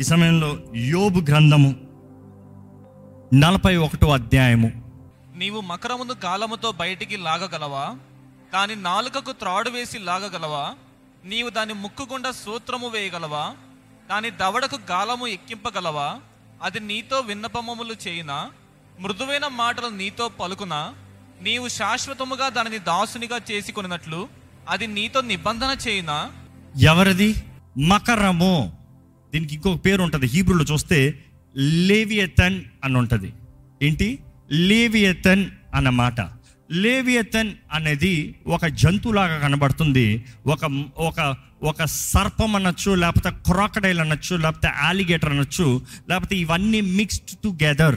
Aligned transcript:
ఈ 0.00 0.02
సమయంలో 0.02 0.58
యోబు 0.74 1.20
గ్రంథము 1.20 1.76
నలభై 3.34 3.76
ఒకటో 3.76 4.12
అధ్యాయము. 4.12 4.82
నీవు 5.36 5.60
మకరమును 5.60 6.14
గాలముతో 6.24 6.72
బయటికి 6.72 7.16
లాగగలవా? 7.16 7.94
దాని 8.54 8.76
నాలుకకు 8.76 9.32
త్రాడు 9.32 9.70
వేసి 9.70 9.98
లాగగలవా? 9.98 10.74
నీవు 11.24 11.50
దాని 11.50 11.72
ముక్కు 11.72 12.06
గుండా 12.12 12.30
సూత్రము 12.30 12.88
వేయగలవా? 12.88 13.54
దాని 14.10 14.30
దవడకు 14.30 14.78
గాలము 14.90 15.26
ఎక్కింపగలవా? 15.26 16.16
అది 16.62 16.80
నీతో 16.80 17.20
విన్నపమములు 17.20 17.94
చేయునా? 18.08 18.50
మృదువైన 19.00 19.46
మాటలు 19.46 19.88
నీతో 19.88 20.28
పలుకునా? 20.28 20.94
నీవు 21.42 21.68
శాశ్వతముగా 21.68 22.48
దానిని 22.48 22.78
దాసునిగా 22.78 23.40
చేసుకొనినట్లు 23.50 24.28
అది 24.68 24.86
నీతో 24.86 25.20
నిబంధన 25.20 25.76
చేయునా? 25.88 26.32
ఎవరిది? 26.76 27.34
మకరము. 27.78 28.77
దీనికి 29.34 29.54
ఇంకొక 29.54 29.84
పేరు 29.86 30.02
ఉంటుంది. 30.02 30.26
హీబ్రూలో 30.26 30.64
చూస్తే 30.64 31.24
లేవియతన్ 31.56 32.60
అని 32.84 32.98
ఉంటుంది 32.98 33.32
ఏంటి? 33.82 34.18
లేవియతన్ 34.50 35.44
అన్న 35.74 35.88
మాట. 35.88 36.20
లేవియతన్ 36.70 37.50
అనేది 37.72 38.34
ఒక 38.46 38.66
జంతువులాగా 38.66 39.38
కనబడుతుంది. 39.38 40.24
ఒక 40.46 40.64
ఒక 40.98 41.36
ఒక 41.62 41.84
సర్పం 41.84 42.56
అనొచ్చు 42.56 42.94
లేకపోతే 42.94 43.30
క్రాకడైల్ 43.30 44.00
అనొచ్చు 44.00 44.36
లేకపోతే 44.36 44.68
ఆలిగేటర్ 44.68 45.30
అనొచ్చు 45.30 45.82
లేకపోతే 46.08 46.36
ఇవన్నీ 46.36 46.80
మిక్స్డ్ 46.80 47.36
టుగెదర్. 47.44 47.96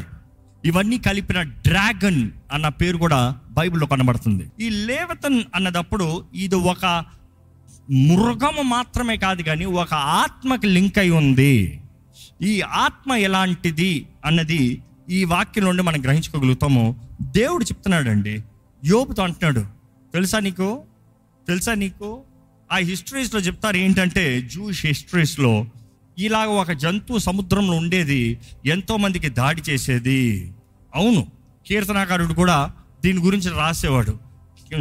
ఇవన్నీ 0.65 0.97
కలిపిన 0.97 1.41
డ్రాగన్ 1.41 2.31
అన్న 2.53 2.67
పేరు 2.67 2.97
కూడా 2.97 3.39
బైబిల్లో 3.51 3.87
కనబడుతుంది. 3.87 4.45
ఈ 4.59 4.69
లేవతన్ 4.69 5.43
అన్నదప్పుడు 5.55 6.25
ఇది 6.33 6.55
ఒక 6.55 7.05
మృగము 7.89 8.61
మాత్రమే 8.61 9.17
కాదు 9.17 9.41
కానీ 9.41 9.65
ఒక 9.65 9.93
ఆత్మకి 9.93 10.67
లింక్ 10.67 10.99
అయి 10.99 11.09
ఉంది. 11.09 11.81
ఈ 12.41 12.61
ఆత్మ 12.61 13.13
ఎలాంటిది 13.13 14.07
అన్నది 14.25 14.81
ఈ 15.09 15.23
వాక్యం 15.23 15.65
నుండి 15.65 15.83
మనం 15.83 16.03
గ్రహించుకోగలుగుతాము. 16.03 16.95
దేవుడు 17.21 17.63
చెప్తున్నాడండి. 17.63 18.43
యోపుతో 18.85 19.23
అంటున్నాడు. 19.23 19.65
తెలుసా 20.13 20.39
నీకు? 20.39 20.81
తెలుసా 21.47 21.73
నీకు? 21.73 22.21
ఆ 22.71 22.75
హిస్టరీస్లో 22.75 23.39
చెప్తారు 23.39 23.77
ఏంటంటే 23.77 24.41
జూయిష్ 24.41 24.85
హిస్టరీస్లో 24.85 25.65
ఇలాగ 26.19 26.47
ఒక 26.47 26.71
జంతువు 26.71 27.17
సముద్రంలో 27.17 27.73
ఉండేది 27.73 28.39
ఎంతోమందికి 28.65 29.29
దాడి 29.29 29.61
చేసేది. 29.69 30.51
అవును 30.95 31.27
కీర్తనాకారుడు 31.67 32.33
కూడా 32.33 32.73
దీని 33.03 33.19
గురించి 33.19 33.49
రాసేవాడు. 33.49 34.19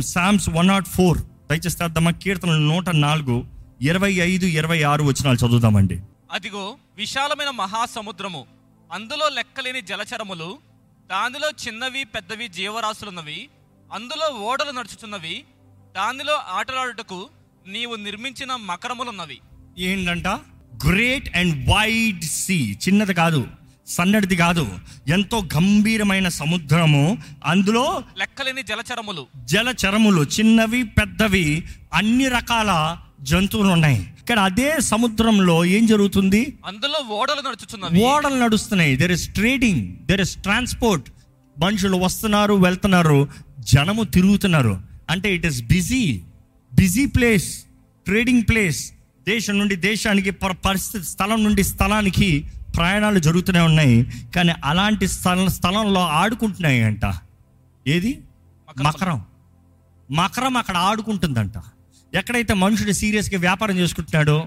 Psalms 0.00 0.48
one 0.48 0.68
nought 0.68 0.88
four. 0.88 1.18
దయచేసి 1.50 1.78
తెద్దామా 1.78 2.10
కీర్తనలు 2.10 2.60
నూట 2.60 2.90
నాలుగు 2.90 3.44
ఇరవై 3.82 4.12
ఐదు 4.12 4.46
ఇరవై 4.46 4.82
ఆరు 4.82 5.02
వచ్చినాలు 5.02 5.36
చదువుదామండి. 5.36 6.02
అదిగో 6.32 6.76
విశాలమైన 6.96 7.50
మహాసముద్రము. 7.50 8.46
అందులో 8.92 9.28
లెక్కలేని 9.28 9.80
జలచరములు 9.80 10.58
దానిలో 11.10 11.50
చిన్నవి 11.50 12.04
పెద్దవి 12.04 12.48
జీవరాశులున్నవి 12.48 13.48
అందులో 13.92 14.26
ఓడలు 14.26 14.70
నడుచుచున్నవి 14.70 15.44
దానిలో 15.96 16.34
ఆటలాడుటకు 16.34 17.28
నీవు 17.66 17.94
నిర్మించిన 17.94 18.56
మకరములున్నవి. 18.56 19.38
ఏంటంట? 19.78 20.26
గ్రేట్ 20.88 21.36
అండ్ 21.36 21.70
వైడ్ 21.70 22.24
సీ 22.24 22.78
చిన్నది 22.88 23.14
కాదు. 23.14 23.46
సన్నడిది 23.90 24.36
కాదు 24.36 24.64
ఎంతో 25.08 25.38
గంభీరమైన 25.54 26.28
సముద్రము. 26.40 27.04
అందులో 27.44 27.84
లెక్కలేని 28.18 28.62
జలచరములు. 28.62 29.22
జలచరములు 29.44 30.22
చిన్నవి 30.36 30.82
పెద్దవి 30.98 31.46
అన్ని 31.94 32.28
రకాల 32.28 32.72
జంతువులు 33.20 33.68
ఉన్నాయి. 33.68 34.00
ఇక్కడ 34.20 34.38
అదే 34.38 34.68
సముద్రంలో 34.80 35.56
ఏం 35.76 35.86
జరుగుతుంది? 35.86 36.40
అందులో 36.66 36.98
ఓడలు 37.14 37.42
నడుచుచున్నవి 37.46 38.04
ఓడలు 38.04 38.38
నడుస్తున్నాయి. 38.44 38.92
There 38.96 39.12
is 39.12 39.26
trading 39.28 39.82
there 40.06 40.20
is 40.20 40.36
transport 40.36 41.08
మనుషులు 41.56 41.96
వస్తున్నారు 41.96 42.54
వెళ్తున్నారు 42.66 43.18
జనము 43.72 44.02
తిరుగుతున్నారు. 44.16 44.74
అంటే 45.10 45.28
it 45.34 45.46
is 45.46 45.60
busy 45.62 46.04
busy 46.72 47.04
place 47.06 47.48
trading 48.06 48.42
place 48.48 48.80
దేశం 49.28 49.54
నుండి 49.58 49.76
దేశానికి 49.76 50.30
పరిస్థితి 50.68 51.04
స్థలం 51.04 51.38
నుండి 51.44 51.62
స్థలానికి 51.64 52.30
ప్రయాణాలు 52.80 53.18
జరుగుతూనే 53.18 53.60
ఉన్నాయి 53.60 53.96
కానీ 54.36 54.52
అలాంటి 54.64 55.06
స్థల 55.08 55.46
స్థలంలో 55.48 56.02
ఆడుకుంటున్నాయి 56.20 56.80
అంట 56.82 57.04
ఏది 57.86 58.12
మకరం. 58.82 59.18
మకరం 60.08 60.56
అక్కడ 60.56 60.76
ఆడుకుంటుందంట. 60.88 61.56
ఎక్కడైతే 62.12 62.54
మనుషుడు 62.54 62.92
సీరియస్గా 62.92 63.38
వ్యాపారం 63.38 63.76
చేసుకుంటున్నాడో 63.76 64.38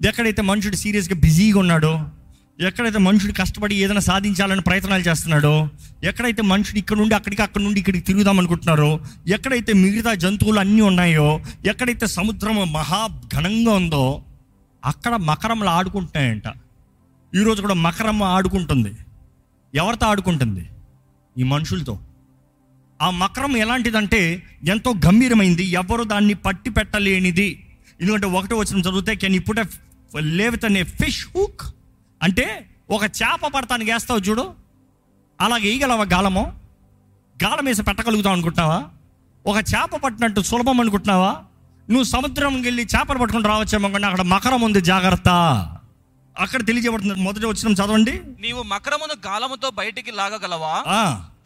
ఎక్కడైతే 0.00 0.42
మనుషుడు 0.42 0.76
సీరియస్గా 0.76 1.16
బిజీగా 1.20 1.58
ఉన్నాడో 1.58 1.92
ఎక్కడైతే 2.60 2.98
మనుషుడు 2.98 3.32
కష్టపడి 3.32 3.74
ఏదైనా 3.74 4.00
సాధించాలని 4.00 4.62
ప్రయత్నాలు 4.62 5.02
చేస్తున్నాడో 5.02 5.52
ఎక్కడైతే 6.04 6.42
మనుషుడు 6.42 6.78
ఇక్కడ 6.78 6.96
నుండి 6.96 7.14
అక్కడికి 7.14 7.42
అక్కడ 7.42 7.60
నుండి 7.62 7.78
ఇక్కడికి 7.80 8.04
తిరుగుదాం 8.06 8.38
అనుకుంటున్నారో 8.38 8.88
ఎక్కడైతే 9.28 9.72
మిగతా 9.72 10.14
జంతువులు 10.14 10.60
అన్నీ 10.60 10.82
ఉన్నాయో 10.82 11.28
ఎక్కడైతే 11.64 12.06
సముద్రం 12.06 12.56
మహా 12.72 13.00
ఘనంగా 13.34 13.72
ఉందో 13.72 14.04
అక్కడ 14.82 15.14
మకరంలో 15.28 15.70
ఆడుకుంటున్నాయంట. 15.70 16.48
ఈరోజు 17.34 17.60
కూడా 17.60 17.74
మకరం 17.74 18.22
ఆడుకుంటుంది. 18.22 18.96
ఎవరితో 19.74 20.06
ఆడుకుంటుంది? 20.06 20.68
ఈ 21.38 21.42
మనుషులతో. 21.42 21.98
ఆ 23.02 23.10
మకరం 23.10 23.56
ఎలాంటిదంటే 23.56 24.42
ఎంతో 24.64 24.94
గంభీరమైంది. 25.06 25.64
ఎవరు 25.64 26.04
దాన్ని 26.04 26.34
పట్టి 26.34 26.70
పెట్టలేనిది. 26.70 27.76
ఎందుకంటే 28.00 28.26
ఒకటో 28.26 28.56
వచ్చిన 28.56 28.80
చదివితే 28.80 29.14
can 29.16 29.34
you 29.34 29.40
put 29.40 29.60
fish 30.84 31.26
hook 31.36 31.60
అంటే 32.22 32.70
ఒక 32.90 33.02
చేప 33.04 33.46
పడతానికి 33.46 33.92
వేస్తావు 33.92 34.20
చూడు. 34.20 34.54
అలాగే 35.40 35.62
వేయగలవా 35.62 36.04
గాలము. 36.04 36.52
గాలం 37.44 37.64
వేసి 37.64 37.82
పెట్టగలుగుతావు 37.82 38.32
అనుకుంటున్నావా? 38.32 38.84
ఒక 39.46 39.56
చేప 39.56 39.96
పట్టినట్టు 39.96 40.40
సులభం 40.40 40.80
అనుకుంటున్నావా? 40.80 41.36
నువ్వు 41.90 42.04
సముద్రంకి 42.04 42.62
వెళ్ళి 42.62 42.82
చేపలు 42.82 43.18
పట్టుకుని 43.18 43.48
రావచ్చేమో 43.48 43.88
కానీ 43.88 44.04
అక్కడ 44.04 44.22
మకరం 44.22 44.60
ఉంది 44.60 44.80
జాగ్రత్త. 44.80 45.28
అక్కడ 46.38 46.66
తెలియజేయబడుతుంది. 46.66 47.14
మొదటి 47.14 47.46
వచ్చిన 47.46 47.72
చదవండి. 47.72 48.22
నీవు 48.40 48.62
మకరమును 48.62 49.14
గాలముతో 49.26 49.70
బయటికి 49.70 50.10
లాగగలవా? 50.10 50.82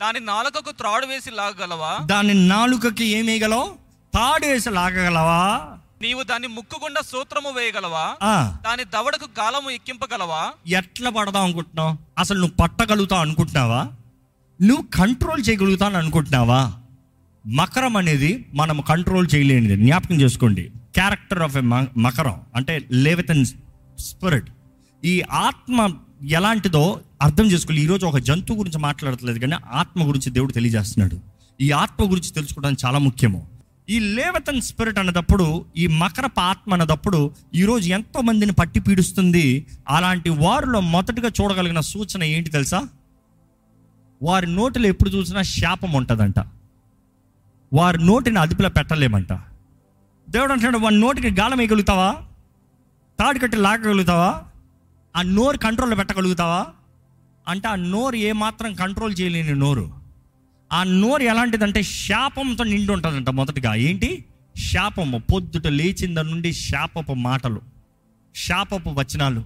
దాని 0.00 0.20
నాలుకకు 0.20 0.70
త్రాడు 0.70 1.06
వేసి 1.06 1.30
లాగగలవా? 1.30 1.98
దాని 2.04 2.34
నాలుకకి 2.34 3.04
ఏం 3.04 3.26
వేయగలవు? 3.26 3.74
తాడేసి 4.14 4.70
లాగగలవా? 4.70 5.68
నీవు 6.02 6.22
దాని 6.22 6.46
ముక్కు 6.46 6.80
గుండా 6.84 7.00
సూత్రము 7.00 7.50
వేయగలవా? 7.50 8.14
ఆ, 8.22 8.56
దాని 8.64 8.84
దవడకు 8.84 9.24
గాలము 9.24 9.70
ఎక్కింపగలవా? 9.70 10.52
ఎట్లా 10.66 11.10
పడదాం 11.10 11.44
అనుకుంటున్నావు? 11.44 11.96
అసలు 12.18 12.38
నువ్వు 12.38 12.56
పట్టగలుగుతావు 12.56 13.20
అనుకుంటున్నావా? 13.20 13.88
నువ్వు 14.62 14.86
కంట్రోల్ 14.94 15.44
చేయగలుగుతావు 15.48 15.96
అనుకుంటున్నావా? 15.96 16.72
మకరం 17.46 17.96
అనేది 17.96 18.46
మనం 18.54 18.80
కంట్రోల్ 18.80 19.28
చేయలేనిది. 19.34 19.76
జ్ఞాపకం 19.76 20.20
చేసుకోండి. 20.20 20.70
క్యారెక్టర్ 20.94 21.42
ఆఫ్ 21.42 21.56
ఎ 21.56 21.60
మకరం 21.96 22.40
అంటే 22.54 22.88
లేవితన్ 22.92 23.46
స్పిరిట్ 23.98 24.50
ఈ 25.04 25.22
ఆత్మ 25.30 25.88
ఎలాంటిదో 26.28 27.00
అర్థం 27.22 27.44
చేసుకోవాలి 27.44 27.82
ఈరోజు 27.82 28.06
ఒక 28.06 28.18
జంతువు 28.18 28.58
గురించి 28.58 28.78
మాట్లాడట్లేదు 28.78 29.38
కానీ 29.38 29.52
ఆత్మ 29.72 30.08
గురించి 30.08 30.30
దేవుడు 30.30 30.52
తెలియజేస్తున్నాడు. 30.52 31.20
ఈ 31.60 31.70
ఆత్మ 31.70 32.10
గురించి 32.10 32.30
తెలుసుకోవడం 32.30 32.76
చాలా 32.86 32.98
ముఖ్యము. 32.98 33.46
ఈ 33.90 33.98
లేవతన్ 33.98 34.60
స్పిరిట్ 34.60 34.98
అన్నదప్పుడు 34.98 35.64
ఈ 35.76 35.86
మకరప 35.86 36.40
ఆత్మ 36.40 36.72
అన్నదప్పుడు 36.72 37.30
ఈరోజు 37.54 37.88
ఎంతో 37.88 38.20
మందిని 38.20 38.52
పట్టి 38.52 38.80
పీడుస్తుంది. 38.80 39.66
అలాంటి 39.88 40.30
వారిలో 40.30 40.80
మొదటగా 40.80 41.30
చూడగలిగిన 41.40 41.80
సూచన 41.80 42.24
ఏంటి 42.24 42.50
తెలుసా? 42.50 42.88
వారి 44.22 44.46
నోటిలో 44.46 44.88
ఎప్పుడు 44.88 45.10
చూసినా 45.10 45.42
శాపం 45.42 45.92
ఉంటుందంట. 45.92 46.38
వారి 47.72 48.06
నోటిని 48.06 48.38
అదుపులో 48.38 48.68
పెట్టలేమంట. 48.68 49.32
దేవుడు 50.28 50.52
అంటున్నాడు 50.52 50.84
వాడి 50.84 51.00
నోటికి 51.00 51.30
గాలం 51.30 51.58
వేయగలుగుతావా? 51.58 52.16
తాడు 53.20 53.38
కట్టి 53.38 53.56
లాగగలుగుతావా? 53.56 54.42
ఆ 55.16 55.22
నోరు 55.22 55.58
కంట్రోల్ 55.58 55.98
పెట్టగలుగుతావా? 55.98 56.66
అంటే 57.48 57.68
ఆ 57.68 57.74
నోరు 57.74 58.16
ఏమాత్రం 58.16 58.74
కంట్రోల్ 58.74 59.14
చేయలేని 59.20 59.52
నోరు. 59.52 59.92
ఆ 60.72 60.82
నోరు 60.82 61.22
ఎలాంటిదంటే 61.22 61.82
శాపంతో 61.82 62.64
నిండి 62.64 62.92
ఉంటుందంట 62.92 63.30
మొదటగా. 63.30 63.74
ఏంటి? 63.74 64.24
శాపము. 64.56 65.18
పొద్దుట 65.18 65.66
లేచింద 65.66 66.18
నుండి 66.18 66.52
శాపపు 66.52 67.12
మాటలు 67.12 67.60
శాపపు 68.36 68.90
వచనాలు 68.90 69.44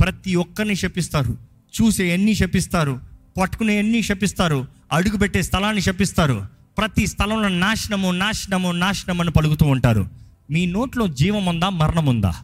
ప్రతి 0.00 0.34
ఒక్కరిని 0.34 0.76
శపిస్తారు. 0.76 1.38
చూసే 1.82 2.14
ఎన్ని 2.14 2.34
శపిస్తారు. 2.34 3.00
పట్టుకునే 3.40 3.78
ఎన్ని 3.78 4.02
శపిస్తారు. 4.02 4.66
అడుగుపెట్టే 4.92 5.42
స్థలాన్ని 5.42 5.82
శపిస్తారు. 5.82 6.46
ప్రతి 6.78 7.06
స్థలంలో 7.06 7.48
నాశనము 7.48 8.10
నాశనము 8.10 8.72
నాశనం 8.72 9.20
అని 9.20 9.30
పలుకుతూ 9.30 9.66
ఉంటారు. 9.66 10.08
మీ 10.50 10.66
నోట్లో 10.66 11.06
జీవం 11.06 11.46
ఉందా? 11.46 11.68
మరణం 11.68 12.06
ఉందా? 12.06 12.34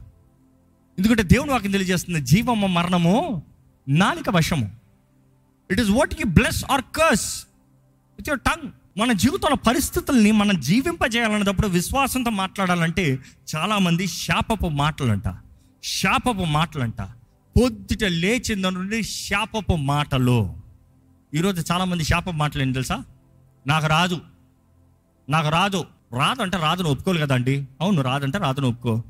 ఎందుకంటే 0.98 1.22
దేవుని 1.22 1.50
వాక్యం 1.50 1.72
తెలియజేస్తుంది 1.72 2.20
జీవము 2.20 2.66
మరణము 2.66 3.42
నాలిక 3.88 4.30
వశము. 4.30 4.70
It 5.70 5.80
is 5.80 5.90
what 5.90 6.14
you 6.20 6.26
bless 6.26 6.64
or 6.70 6.80
curse 6.80 7.46
with 8.18 8.28
your 8.28 8.40
tongue 8.40 8.72
మన 9.00 9.12
జీవితంలో 9.12 9.56
పరిస్థితుల్ని 9.56 10.32
మనం 10.32 10.60
జీవింపజేయాలన్నప్పుడు 10.60 11.68
విశ్వాసంతో 11.68 12.30
మాట్లాడాలంటే 12.30 13.18
చాలామంది 13.56 14.06
శాపపు 14.06 14.68
మాటలంట. 14.68 15.34
శాపపు 15.84 16.44
మాటలంట. 16.44 17.02
పొద్దుట 17.60 18.04
లేచిన 18.04 18.68
నుండి 18.68 19.02
శాపపు 19.02 19.76
మాటలు. 19.76 20.56
ఈరోజు 21.34 21.72
చాలామంది 21.72 22.04
శాపపు 22.04 22.30
మాటలు 22.30 22.62
ఏంటి 22.62 22.74
తెలుసా? 22.74 23.04
నాకు 23.66 23.86
రాదు. 23.86 24.20
నాకు 25.28 25.48
రాదు. 25.48 25.86
రాదు 26.12 26.42
అంటే 26.42 26.58
రాదును 26.58 26.88
ఒప్పుకోలు 26.88 27.18
కదండి. 27.18 27.66
అవును 27.80 28.02
రాదంటే 28.02 28.38
రాదును 28.38 28.68
ఒప్పుకో. 28.68 29.02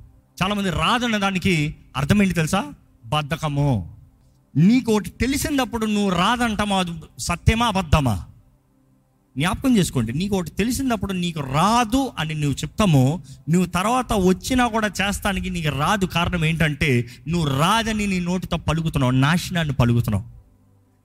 చాలామంది 0.43 0.71
రాదన్న 0.71 1.17
దానికి 1.17 1.77
అర్థం 1.97 2.23
ఏంటి 2.23 2.35
తెలుసా? 2.35 2.73
బద్ధకము. 3.06 3.97
నీకు 4.56 4.93
ఒకటి 4.93 5.11
తెలిసినప్పుడు 5.11 5.87
నువ్వు 5.87 6.11
రాదంటామా? 6.11 6.79
అది 6.79 6.91
సత్యమా 7.19 7.67
అబద్ధమా? 7.67 8.25
జ్ఞాపకం 9.38 9.77
చేసుకోండి. 9.77 10.12
నీకు 10.12 10.37
ఒకటి 10.37 10.50
తెలిసినప్పుడు 10.50 11.12
నీకు 11.12 11.41
రాదు 11.41 12.12
అని 12.19 12.35
నువ్వు 12.35 12.53
చెప్తాము 12.53 13.23
నువ్వు 13.50 13.71
తర్వాత 13.71 14.12
వచ్చినా 14.12 14.69
కూడా 14.69 14.91
చేస్తానికి 15.03 15.50
నీకు 15.50 15.69
రాదు 15.69 16.05
కారణం 16.05 16.44
ఏంటంటే 16.44 17.09
నువ్వు 17.29 17.59
రాదని 17.61 18.06
నీ 18.06 18.21
నోటితో 18.21 18.56
పలుకుతున్నావు 18.56 19.12
నాశనాన్ని 19.12 19.75
పలుకుతున్నావు. 19.75 20.25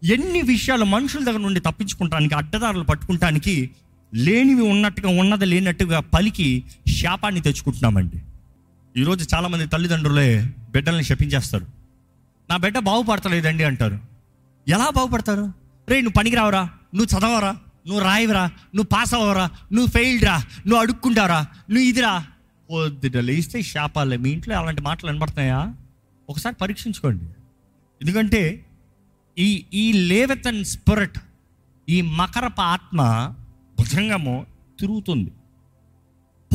ఎన్ని 0.06 0.42
విషయాలు 0.42 0.86
మనుషుల 0.86 1.24
దగ్గర 1.24 1.40
నుండి 1.40 1.60
తప్పించుకుంటానికి 1.60 2.36
అడ్డదారులు 2.36 2.84
పట్టుకుంటానికి 2.84 3.70
లేనివి 4.14 4.62
ఉన్నట్టుగా 4.62 5.10
ఉన్నది 5.10 5.46
లేనట్టుగా 5.46 6.00
పలికి 6.00 6.64
శాపాన్ని 7.02 7.42
తెచ్చుకుంటున్నామండి. 7.42 8.18
ఈరోజు 8.98 9.36
చాలామంది 9.36 9.68
తల్లిదండ్రులే 9.68 10.54
బిడ్డల్ని 10.70 11.04
శపించేస్తారు. 11.04 11.66
నా 12.50 12.58
బిడ్డ 12.58 12.80
బాగుపడతలేదండి 12.80 13.64
అంటారు. 13.64 14.00
ఎలా 14.68 14.90
బాగుపడతారు? 14.90 15.54
రే 15.90 16.02
నువ్వు 16.02 16.20
పనికిరావరా 16.20 16.70
నువ్వు 16.96 17.20
చదవరా? 17.20 17.52
నువ్వు 17.88 18.00
రాయవరా? 18.00 18.46
నువ్వు 18.46 18.84
పాస్ 18.84 19.14
అవ్వరా 19.14 19.50
నువ్వు 19.72 19.92
ఫెయిల్డ్ 19.92 20.26
రా? 20.26 20.38
నువ్వు 20.38 20.80
అడుక్కుంటారా? 20.80 21.40
నువ్వు 21.70 21.84
ఇదిరా 21.84 22.26
పొద్దుట 22.72 23.18
లేస్తే 23.18 23.62
శాపాలే. 23.62 24.18
మీ 24.18 24.30
ఇంట్లో 24.30 24.58
అలాంటి 24.58 24.82
మాటలు 24.82 25.10
వినబడుతున్నాయా? 25.10 25.74
ఒకసారి 26.30 26.56
పరీక్షించుకోండి. 26.56 27.26
ఎందుకంటే 28.02 28.66
ఈ 29.38 29.66
ఈ 29.74 29.92
లేవెతన్ 29.92 30.66
స్పిరిట్ 30.66 31.20
ఈ 31.90 32.02
మకరప 32.02 32.62
ఆత్మ 32.62 33.02
భుజంగము 33.80 34.46
తిరుగుతుంది. 34.80 35.32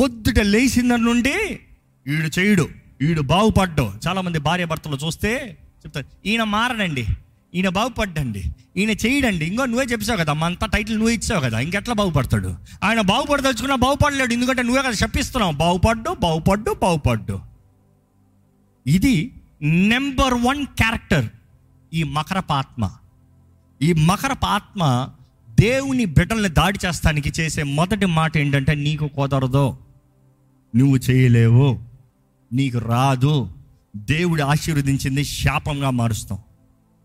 పొద్దుట 0.00 0.38
లేచిన 0.38 0.97
నుండి 0.97 1.61
వీడు 2.06 2.41
చేయుడు 2.41 2.69
ఈడు 3.03 3.20
బాగుపడ్డం. 3.20 4.00
చాలామంది 4.06 4.38
భార్య 4.38 4.64
భర్తలు 4.64 4.97
చూస్తే 4.97 5.58
చెప్తారు 5.85 6.06
ఈయన 6.26 6.43
మారడండి 6.43 7.06
ఈయన 7.55 7.69
బాగుపడ్డండి 7.69 8.43
ఈయన 8.76 8.91
చేయడండి. 8.91 9.44
ఇంకో 9.44 9.64
నువ్వే 9.64 9.85
చెప్పావు 9.85 10.19
కదా 10.19 10.32
అంత 10.32 10.64
టైటిల్ 10.64 10.99
నువ్వే 10.99 11.14
ఇచ్చావు 11.14 11.41
కదా 11.41 11.61
ఇంకెట్లా 11.61 11.94
బాగుపడతాడు? 11.94 12.56
ఆయన 12.85 13.00
బాగుపడదలుచుకున్నా 13.00 13.76
బాగుపడలేడు 13.76 14.32
ఎందుకంటే 14.32 14.62
నువ్వే 14.62 14.82
కదా 14.82 14.91
చెప్పిస్తున్నావు 14.91 15.53
బాగుపడ్డు 15.53 16.11
బాగుపడ్డు 16.11 16.76
బాగుపడ్డు. 16.82 17.41
ఇది 18.87 19.32
నెంబర్ 19.62 20.35
వన్ 20.35 20.67
క్యారెక్టర్ 20.67 21.25
ఈ 21.94 22.02
మకరపాత్మ. 22.02 22.91
ఈ 23.82 23.93
మకరపాత్మ 23.93 25.09
దేవుని 25.50 26.05
బిడ్డల్ని 26.05 26.49
దాడి 26.49 26.79
చేస్తానికి 26.87 27.32
చేసే 27.41 27.62
మొదటి 27.62 28.06
మాట 28.06 28.37
ఏంటంటే 28.37 28.75
నీకు 28.75 29.09
కుదరదు 29.09 29.76
నువ్వు 30.76 30.97
చేయలేవు. 30.97 31.86
నీకు 32.52 32.78
రాదు. 32.78 33.52
దేవుడు 33.96 34.43
ఆశీర్వదించింది 34.43 35.25
శాపంగా 35.25 35.90
మారుస్తాం. 35.90 36.38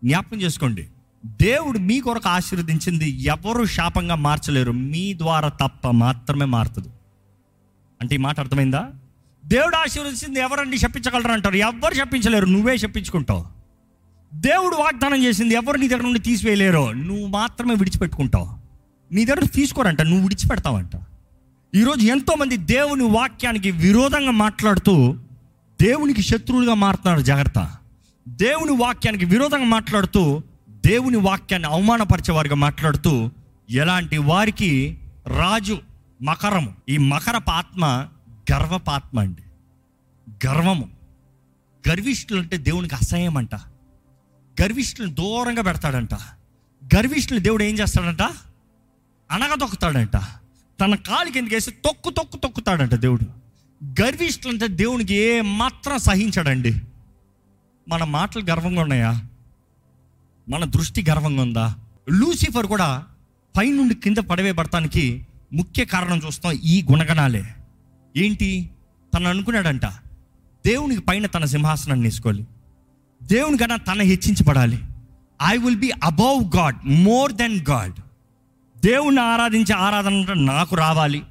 జ్ఞాపకం 0.04 0.40
చేసుకోండి. 0.40 0.88
దేవుడు 1.26 1.78
మీ 1.78 2.00
కొరకు 2.00 2.28
ఆశీర్వదించింది 2.28 3.10
ఎవరు 3.10 3.64
శాపంగా 3.64 4.14
మార్చలేరు. 4.14 4.72
మీ 4.72 5.14
ద్వారా 5.14 5.48
తప్ప 5.48 5.88
మాత్రమే 5.88 6.44
మారుతుంది. 6.44 6.88
అంటే 8.00 8.14
ఈ 8.14 8.18
మాట 8.18 8.40
అర్థమైందా? 8.40 8.90
దేవుడు 9.44 9.76
ఆశీర్వదించింది 9.76 10.40
ఎవరండి 10.40 10.76
చెప్పించగలరు 10.76 11.32
అంటారు? 11.32 11.54
ఎవరు 11.54 11.94
చెప్పించలేరు? 11.94 12.46
నువ్వే 12.46 12.74
చెప్పించుకుంటావు. 12.74 13.44
దేవుడు 14.34 14.76
వాగ్దానం 14.76 15.24
చేసింది 15.24 15.54
ఎవరు 15.54 15.76
నీ 15.76 15.88
దగ్గర 15.88 16.02
నుండి 16.02 16.18
తీసివేయలేరో? 16.18 16.92
నువ్వు 16.92 17.26
మాత్రమే 17.26 17.74
విడిచిపెట్టుకుంటావు. 17.74 18.48
నీ 19.14 19.24
దగ్గర 19.24 19.44
తీసుకోరంట 19.44 20.02
నువ్వు 20.02 20.22
విడిచిపెడతావంట. 20.22 20.90
ఈరోజు 21.74 22.00
ఎంతోమంది 22.00 22.56
దేవుని 22.56 23.04
వాక్యానికి 23.04 23.70
విరోధంగా 23.70 24.30
మాట్లాడుతూ 24.30 25.16
దేవునికి 25.82 26.22
శత్రువులుగా 26.22 26.74
మారుతున్నారు 26.74 27.20
జాగ్రత్త. 27.20 27.76
దేవుని 28.28 28.76
వాక్యానికి 28.76 29.24
విరోధంగా 29.24 29.64
మాట్లాడుతూ 29.64 30.42
దేవుని 30.68 31.16
వాక్యాన్ని 31.16 31.68
అవమానపరిచేవారిగా 31.68 32.54
మాట్లాడుతూ 32.54 33.30
ఎలాంటి 33.70 34.18
వారికి 34.18 34.98
రాజు 35.26 35.78
మకరము. 36.22 36.74
ఈ 36.88 36.98
మకరపు 36.98 37.50
ఆత్మ 37.50 38.08
గర్వపాత్మ 38.52 39.20
అండి. 39.20 39.42
గర్వము. 40.46 40.88
గర్విష్ఠులు 41.88 42.40
అంటే 42.40 42.56
దేవునికి 42.56 42.94
అసహ్యం 42.94 43.36
అంట 43.36 43.54
గర్విష్ఠులను 44.62 45.14
దూరంగా 45.14 45.62
పెడతాడంట. 45.62 46.14
గర్విష్ఠులు 46.94 47.38
దేవుడు 47.38 47.62
ఏం 47.62 47.78
చేస్తాడంట? 47.78 48.22
అనగదొక్కుతాడంట 49.30 50.16
తన 50.80 50.94
కాలు 50.94 51.30
కిందకేసి 51.30 51.54
వేసి 51.54 51.70
తొక్కు 51.70 52.10
తొక్కు 52.10 52.36
తొక్కుతాడంట 52.36 52.94
దేవుడు. 52.94 53.41
గర్విష్ఠులు 53.84 54.52
అంటే 54.52 54.68
దేవునికి 54.68 55.14
ఏ 55.14 55.40
మాత్రం 55.40 55.98
సహించాడండి. 55.98 56.80
మన 57.88 58.04
మాటలు 58.04 58.44
గర్వంగా 58.44 58.82
ఉన్నాయా? 58.82 59.22
మన 60.48 60.64
దృష్టి 60.64 61.04
గర్వంగా 61.10 61.42
ఉందా? 61.42 61.74
లూసిఫర్ 62.10 62.66
కూడా 62.66 63.04
పైనుండి 63.58 63.94
కింద 63.94 64.16
పడవేయబడటానికి 64.16 65.26
ముఖ్య 65.52 65.84
కారణం 65.84 66.20
చూస్తాం 66.26 66.52
ఈ 66.52 66.82
గుణగణాలే. 66.82 67.44
ఏంటి? 68.16 68.70
తను 69.14 69.28
అనుకున్నాడంట 69.28 69.86
దేవునికి 70.66 71.00
పైన 71.00 71.26
తన 71.26 71.44
సింహాసనాన్ని 71.44 72.06
వేసుకోవాలి. 72.06 72.46
దేవుని 73.22 73.58
కన్నా 73.58 73.76
తన 73.76 74.02
హెచ్చించబడాలి. 74.02 74.78
I 75.46 75.56
will 75.56 75.76
be 75.76 75.90
above 76.04 76.56
God 76.56 76.76
more 76.84 77.32
than 77.32 77.64
God 77.70 77.92
దేవుణ్ణి 78.80 79.20
ఆరాధించే 79.20 79.74
ఆరాధన 79.74 80.32
నాకు 80.32 80.76
రావాలి. 80.76 81.22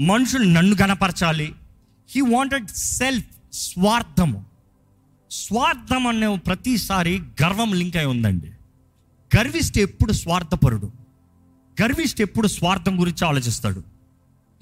మనుషులు 0.00 0.44
నన్ను 0.44 0.76
గణపరచాలి. 0.82 1.52
హీ 2.14 2.20
వాంటెడ్ 2.20 2.66
సెల్ఫ్ 2.68 3.26
స్వార్థము 3.52 4.44
స్వార్థం 5.30 6.06
అనే 6.06 6.36
ప్రతిసారి 6.36 7.18
గర్వం 7.42 7.74
లింక్ 7.74 7.96
అయి 7.96 8.06
ఉందండి. 8.06 8.50
గర్విష్ట 9.36 9.78
ఎప్పుడు 9.78 10.12
స్వార్థపరుడు? 10.12 10.92
గర్విష్ట 11.82 12.20
ఎప్పుడు 12.20 12.48
స్వార్థం 12.48 13.00
గురించి 13.00 13.26
ఆలోచిస్తాడు? 13.26 13.82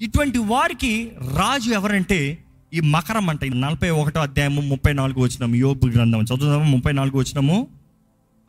ఇటువంటి 0.01 0.37
వారికి 0.37 1.11
రాజు 1.35 1.69
ఎవరంటే 1.69 2.43
ఈ 2.73 2.79
మకరం 2.79 3.29
అంటే. 3.29 3.47
ఈ 3.47 3.49
నలభై 3.49 3.89
ఒకటో 3.89 4.19
అధ్యాయము 4.19 4.61
ముప్పై 4.61 4.93
నాలుగు 4.93 5.19
వచ్చినాము 5.19 5.55
యోపు 5.55 5.87
గ్రంథం. 5.87 6.21
చదువుదాము? 6.21 6.63
ముప్పై 6.63 6.91
నాలుగు 6.91 7.17
వచ్చినాము 7.17 7.67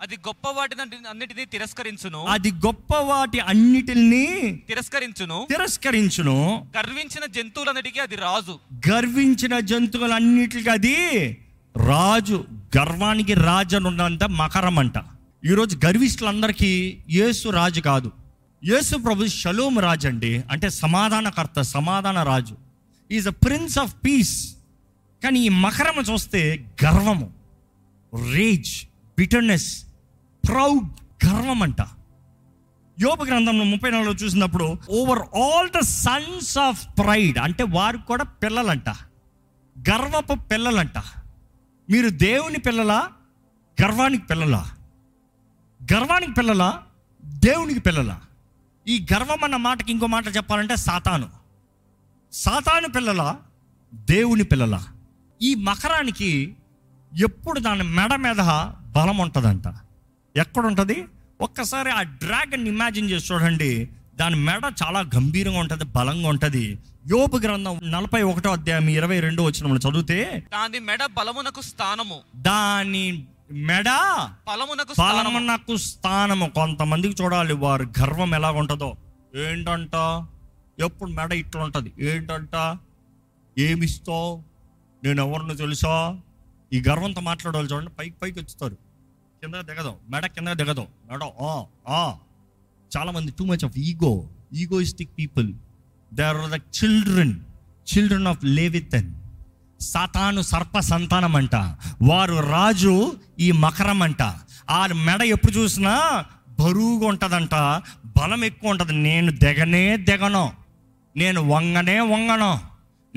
అది 0.03 0.17
గొప్ప 0.17 0.49
వాటిని 0.49 0.83
అన్నిటినీ 1.11 1.45
తిరస్కరించును. 1.45 2.25
అది 2.25 2.53
గొప్ప 2.53 2.97
వాటి 2.97 3.39
అన్నిటిని 3.39 4.57
తిరస్కరించును. 4.69 5.47
తిరస్కరించును. 5.51 6.67
గర్వించిన 6.79 7.27
జంతువులన్నిటికీ 7.27 8.01
అది 8.01 8.17
రాజు. 8.17 8.59
గర్వించిన 8.91 9.61
జంతువులన్నిటికీ 9.61 10.71
అది 10.71 10.95
రాజు. 11.77 12.45
గర్వానికి 12.79 13.35
రాజు 13.35 13.77
అని 13.77 13.87
ఉన్నంత 13.87 14.25
మకరం 14.25 14.79
అంట 14.79 14.93
ఈరోజు 15.45 15.81
గర్విష్ఠులందరికీ 15.87 16.99
యేసు 17.11 17.49
రాజు 17.49 17.81
కాదు. 17.81 18.13
యేసు 18.65 18.97
ప్రభు 18.97 19.27
షలోమ్ 19.27 19.79
రాజు 19.79 20.09
అండి. 20.09 20.43
అంటే 20.51 20.71
సమాధానకర్త 20.71 21.61
సమాధాన 21.61 22.23
రాజు. 22.23 22.57
Is 23.11 23.29
a 23.29 23.31
prince 23.31 23.79
of 23.79 23.95
peace 24.07 24.55
కానీ 25.25 25.41
ఈ 25.41 25.49
మకరం 25.49 26.03
చూస్తే 26.13 26.65
గర్వము 26.85 27.31
రేజ్ 28.33 28.83
బిటర్నెస్ 29.19 29.85
ప్రౌడ్ 30.49 30.89
గర్వం 31.27 31.63
అంట 31.63 31.81
యోగ 33.01 33.25
గ్రంథంలో 33.27 33.65
ముప్పై 33.65 33.91
నాలుగులో 33.91 34.13
చూసినప్పుడు 34.13 34.77
over 34.91 35.19
all 35.19 35.71
the 35.71 35.79
sons 35.79 36.59
of 36.59 36.87
pride 36.99 37.39
అంటే 37.39 37.63
వారు 37.63 37.99
కూడా 37.99 38.25
పిల్లలంట. 38.25 38.89
గర్వపు 39.91 40.35
పిల్లలంట. 40.35 40.99
మీరు 41.91 42.09
దేవుని 42.09 42.59
పిల్లలా? 42.59 43.09
గర్వానికి 43.83 44.27
పిల్లలా? 44.27 44.71
గర్వానికి 45.93 46.33
పిల్లలా? 46.33 46.83
దేవునికి 47.25 47.81
పిల్లలా? 47.81 48.21
ఈ 48.89 49.07
గర్వం 49.15 49.45
అన్న 49.45 49.57
మాటకి 49.57 49.93
ఇంకో 49.93 50.07
మాట 50.07 50.37
చెప్పాలంటే 50.37 50.77
సాతాను. 50.77 51.29
సాతాను 52.33 52.89
పిల్లల? 52.89 53.37
దేవుని 53.95 54.45
పిల్లల? 54.45 54.81
ఈ 55.43 55.55
మకరానికి 55.55 56.57
ఎప్పుడు 57.21 57.61
దాని 57.61 57.83
మెడ 57.83 58.15
మీద 58.15 58.37
బలం 58.93 59.19
ఉంటుందంట 59.19 59.69
ఎక్కడ 60.37 60.67
ఉంటుంది 60.67 60.97
ఒక్కసారి 61.41 61.91
ఆ 61.91 62.03
డ్రాగన్ 62.03 62.67
ఇమాజిన్ 62.67 63.11
చేసి 63.11 63.33
చూడండి. 63.33 63.89
దాని 64.17 64.37
మెడ 64.37 64.65
చాలా 64.83 65.01
గంభీరంగా 65.15 65.59
ఉంటుంది 65.59 65.85
బలంగా 65.85 66.29
ఉంటుంది. 66.29 66.79
యోపు 67.11 67.37
గ్రంథం 67.37 67.81
నలభై 67.85 68.23
ఒకటో 68.23 68.51
అధ్యాయం 68.53 68.89
ఇరవై 68.89 69.21
రెండో 69.21 69.45
వచ్చిన 69.45 69.77
చదివితే 69.87 70.19
దాని 70.53 70.79
మెడ 70.79 71.03
బలమునకు 71.19 71.63
స్థానము. 71.63 72.19
దాని 72.37 73.05
మెడ 73.51 73.89
బలమునకు 74.49 74.95
బలమునకు 75.01 75.77
స్థానము. 75.77 76.47
కొంతమందికి 76.55 77.23
చూడాలి 77.23 77.55
వారి 77.65 77.87
గర్వం 78.01 78.35
ఎలా 78.35 78.51
ఉంటుందో 78.51 78.91
ఏంటంట? 79.47 79.95
ఎప్పుడు 80.79 81.11
మెడ 81.11 81.33
ఇట్లా 81.33 81.63
ఉంటుంది 81.63 81.93
ఏంటంట? 82.11 82.55
ఏమిస్తావు 83.59 84.31
నేను 85.05 85.21
ఎవరిని 85.27 85.57
తెలుసా? 85.57 85.95
ఈ 86.73 86.79
గర్వంతో 86.89 87.21
మాట్లాడేవాళ్ళు 87.21 87.71
చూడండి 87.73 87.91
పైకి 87.99 88.17
పైకి 88.23 88.39
వచ్చుతారు 88.41 88.77
కింద 89.43 89.55
దిగదాం. 89.55 89.95
మెడ 90.11 90.27
కింద 90.27 90.49
దిగదాం. 90.49 90.87
మెడ 91.11 91.23
ఆ 91.41 91.65
ఆ. 91.89 92.15
చాలా 92.97 93.11
మంది 93.11 93.33
too 93.39 93.45
much 93.45 93.65
of 93.65 93.79
ego 93.79 94.29
egoistic 94.53 95.11
people 95.19 95.55
they 96.15 96.23
are 96.23 96.51
the 96.51 96.55
children 96.55 97.41
children 97.87 98.27
of 98.27 98.45
Leviathan 98.45 99.15
సాతాను 99.81 100.43
సర్ప 100.43 100.79
సంతానం 100.79 101.37
అంట 101.37 101.55
వారు 102.03 102.35
రాజు 102.51 103.19
ఈ 103.41 103.53
మకరం 103.53 104.03
అంట 104.03 104.23
ఆ 104.71 104.87
మెడ 104.87 105.23
ఎప్పుడు 105.23 105.53
చూసినా 105.53 106.25
బరువుగా 106.61 107.07
ఉంటుందంట. 107.07 107.55
బలం 108.07 108.45
ఎక్కువ 108.45 108.71
ఉంటుంది. 108.71 108.93
నేను 108.93 109.33
దిగనే 109.33 109.97
దిగను. 109.97 110.53
నేను 111.17 111.41
వంగనే 111.49 112.01
వంగను. 112.01 112.61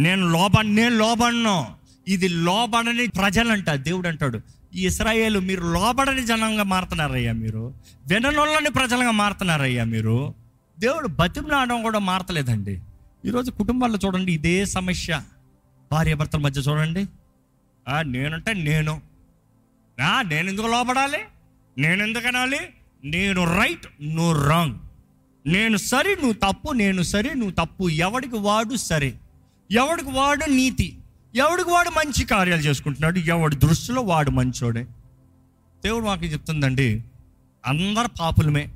నేను 0.01 0.29
లోబన్నే 0.29 0.89
లోబడను 0.89 1.67
ఇది 2.07 2.27
లోబడని 2.27 3.07
ప్రజలంట. 3.07 3.69
దేవుడు 3.69 4.07
అంటాడు 4.07 4.41
ఈ 4.75 4.85
ఇస్రాయేల్ 4.85 5.41
మీరు 5.41 5.61
లోబడని 5.61 6.25
జనంగా 6.25 6.63
మారుతున్నారయ్యా 6.63 7.31
మీరు. 7.31 7.73
విననొల్లని 8.07 8.69
ప్రజలుగా 8.69 9.11
మారుతున్నారయ్యా 9.11 9.83
మీరు. 9.83 10.33
దేవుడు 10.79 11.07
బతిమలాడడం 11.07 11.81
కూడా 11.81 11.99
మారతలేదండి. 11.99 12.81
ఈరోజు 13.25 13.51
కుటుంబాల్లో 13.51 13.99
చూడండి 14.05 14.33
ఇదే 14.33 14.65
సమస్య. 14.65 15.21
భార్యాభర్తల 15.91 16.39
మధ్య 16.39 16.61
చూడండి. 16.61 17.05
నేనంటే 18.01 18.53
నేను. 18.53 19.01
నేను 20.21 20.49
ఎందుకు 20.49 20.67
లోపడాలి 20.67 21.17
నేను 21.77 22.03
ఎందుకు 22.03 22.27
అనాలి? 22.27 22.59
నేను 23.05 23.57
రైట్ 23.57 23.87
నువ్వు 24.01 24.47
రాంగ్. 24.47 24.75
నేను 25.47 25.77
సరి 25.77 26.15
నువ్వు 26.15 26.33
తప్పు 26.33 26.71
నేను 26.71 27.01
సరి 27.01 27.35
నువ్వు 27.35 27.65
తప్పు. 27.65 27.89
ఎవడికి 27.89 28.35
వాడు 28.35 28.75
సరే? 28.75 29.13
ఎవడికి 29.71 30.09
వాడు 30.09 30.49
నీతి? 30.49 30.97
ఎవడికి 31.35 31.69
వాడు 31.69 31.89
మంచి 31.89 32.25
కార్యాలు 32.25 32.61
చేసుకుంటున్నాడు? 32.61 33.19
ఎవడి 33.19 33.55
దృష్టిలో 33.55 34.01
వాడు 34.01 34.29
మంచోడే? 34.29 34.83
దేవుడు 35.83 36.05
మాకు 36.05 36.25
చెప్తుందండి 36.25 37.03
అందరు 37.65 38.09
పాపులమే. 38.21 38.69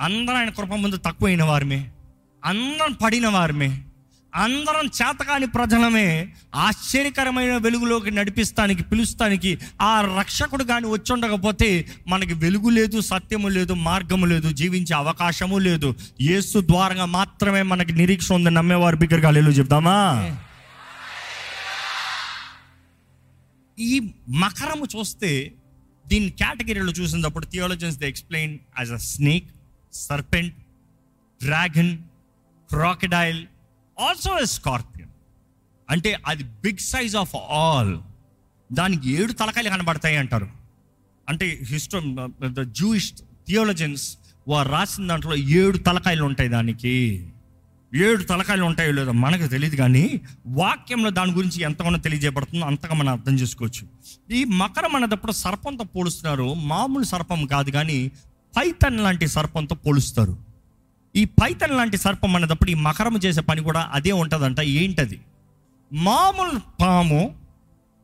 అందరం 0.00 0.36
ఆయన 0.36 0.48
కృప 0.48 0.68
ముందు 0.68 0.96
తక్కువైన 0.96 1.42
వారమే. 1.42 1.90
అందరం 2.44 2.92
పడిన 2.92 3.28
వారమే. 3.28 3.82
అందరం 4.34 4.86
చేతకాని 4.86 5.46
ప్రజలమే. 5.46 6.32
ఆశ్చర్యకరమైన 6.54 7.56
వెలుగులోకి 7.56 8.10
నడిపిస్తానికి 8.10 8.82
పిలుస్తానికి 8.82 9.58
ఆ 9.80 10.14
రక్షకుడు 10.18 10.64
కానీ 10.64 10.88
వచ్చుండకపోతే 10.88 11.86
మనకి 12.08 12.34
వెలుగు 12.34 12.68
లేదు 12.68 13.00
సత్యము 13.00 13.48
లేదు 13.48 13.72
మార్గము 13.72 14.26
లేదు 14.26 14.50
జీవించే 14.50 14.96
అవకాశము 14.96 15.58
లేదు. 15.58 15.94
యేసు 16.20 16.60
ద్వారంగా 16.60 17.04
మాత్రమే 17.04 17.62
మనకి 17.62 17.92
నిరీక్ష 17.92 18.32
ఉంది 18.32 18.50
నమ్మేవారు 18.50 18.96
బిగ్గరగా. 18.96 19.30
లేదు 19.30 19.50
చెప్దామా 19.50 20.30
ఈ 23.78 24.12
మకరము 24.28 24.86
చూస్తే 24.96 25.52
దీని 26.08 26.30
కేటగిరీలో 26.30 26.92
చూసినప్పుడు 26.92 27.46
theologians 27.46 27.98
they 27.98 28.08
explain 28.08 28.58
as 28.78 28.92
a 28.92 28.96
snake 28.96 29.48
serpent 29.92 30.54
dragon 31.42 31.98
crocodile 32.70 33.46
also 34.00 34.38
a 34.38 34.44
scorpion 34.44 35.10
అంటే 35.90 36.18
అది 36.26 36.44
బిగ్ 36.44 36.78
సైజ్ 36.78 37.16
ఆఫ్ 37.16 37.36
ఆల్ 37.36 37.98
దానికి 38.72 39.10
ఏడు 39.10 39.32
తలకాయలు 39.32 39.68
కనబడతాయి 39.68 40.16
అంటారు. 40.16 40.48
అంటే 41.28 41.60
హిస్టో 41.64 42.02
ద 42.46 42.60
జూయిష్ 42.72 43.12
థియోలజన్స్ 43.48 44.18
వారు 44.48 44.68
రాసిన 44.68 45.06
దాంట్లో 45.06 45.36
ఏడు 45.36 45.78
తలకాయలు 45.78 46.24
ఉంటాయి 46.24 46.48
దానికి. 46.48 47.28
ఏడు 47.94 48.22
తలకాయలు 48.22 48.64
ఉంటాయో 48.64 48.92
లేదో 48.92 49.12
మనకు 49.12 49.46
తెలియదు 49.46 49.76
కానీ 49.76 50.20
వాక్యంలో 50.46 51.10
దాని 51.10 51.32
గురించి 51.32 51.62
ఎంతగానో 51.62 51.98
తెలియజేయబడుతుందో 51.98 52.66
అంతగా 52.66 52.94
మనం 52.94 53.12
అర్థం 53.12 53.34
చేసుకోవచ్చు. 53.34 53.88
ఈ 54.34 54.44
మకరం 54.44 54.96
అనేటప్పుడు 54.96 55.32
సర్పంతో 55.32 55.84
పోలుస్తున్నారు. 55.84 56.54
మామూలు 56.54 57.04
సర్పం 57.04 57.46
కాదు 57.46 57.70
కానీ 57.70 58.08
పైతన్ 58.56 59.00
లాంటి 59.00 59.26
సర్పంతో 59.26 59.74
పోలుస్తారు. 59.74 60.38
ఈ 61.16 61.24
పైతన్ 61.24 61.76
లాంటి 61.76 61.96
సర్పం 61.96 62.36
అనేటప్పుడు 62.36 62.70
ఈ 62.70 62.74
మకరం 62.74 63.16
చేసే 63.16 63.40
పని 63.40 63.62
కూడా 63.62 63.90
అదే 63.92 64.12
ఉంటుందంట. 64.12 64.60
ఏంటది? 64.60 65.20
మామూలు 65.92 66.60
పాము 66.80 67.36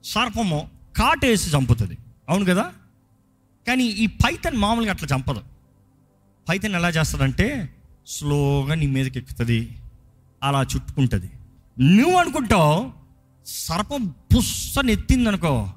సర్పము 0.04 0.70
కాటేసి 0.96 1.56
చంపుతుంది. 1.56 1.98
అవును 2.28 2.44
కదా? 2.44 2.72
కానీ 3.66 3.84
ఈ 3.84 4.06
పైతన్ 4.06 4.56
మామూలుగా 4.56 4.92
అట్లా 4.92 5.16
చంపదు. 5.16 5.40
పైతన్ 6.48 6.74
ఎలా 6.74 6.88
చేస్తుందంటే 6.88 7.74
స్లోగా 8.06 8.74
నీ 8.74 8.86
మీదకి 8.86 9.18
ఎక్కుతుంది. 9.18 9.78
అలా 10.42 10.62
చుట్టుకుంటుంది. 10.62 11.30
నువ్వు 11.80 12.16
అనుకుంటావు 12.16 12.92
సర్పం 13.46 14.14
పుస్సని 14.36 14.92
ఎత్తిందనుకో 14.92 15.72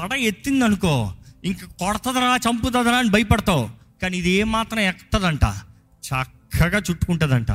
పడ 0.00 0.12
ఎత్తిందనుకో 0.12 1.14
ఇంక 1.44 1.64
కొడతదరా 1.64 2.36
చంపుతుందరా 2.36 2.96
అని 2.96 3.10
భయపడతావు. 3.10 3.68
కానీ 4.02 4.18
ఇది 4.18 4.30
ఏమాత్రం 4.30 4.80
ఎక్కుతుందంట. 4.80 5.44
చక్కగా 6.06 6.78
చుట్టుకుంటుందంట. 6.90 7.50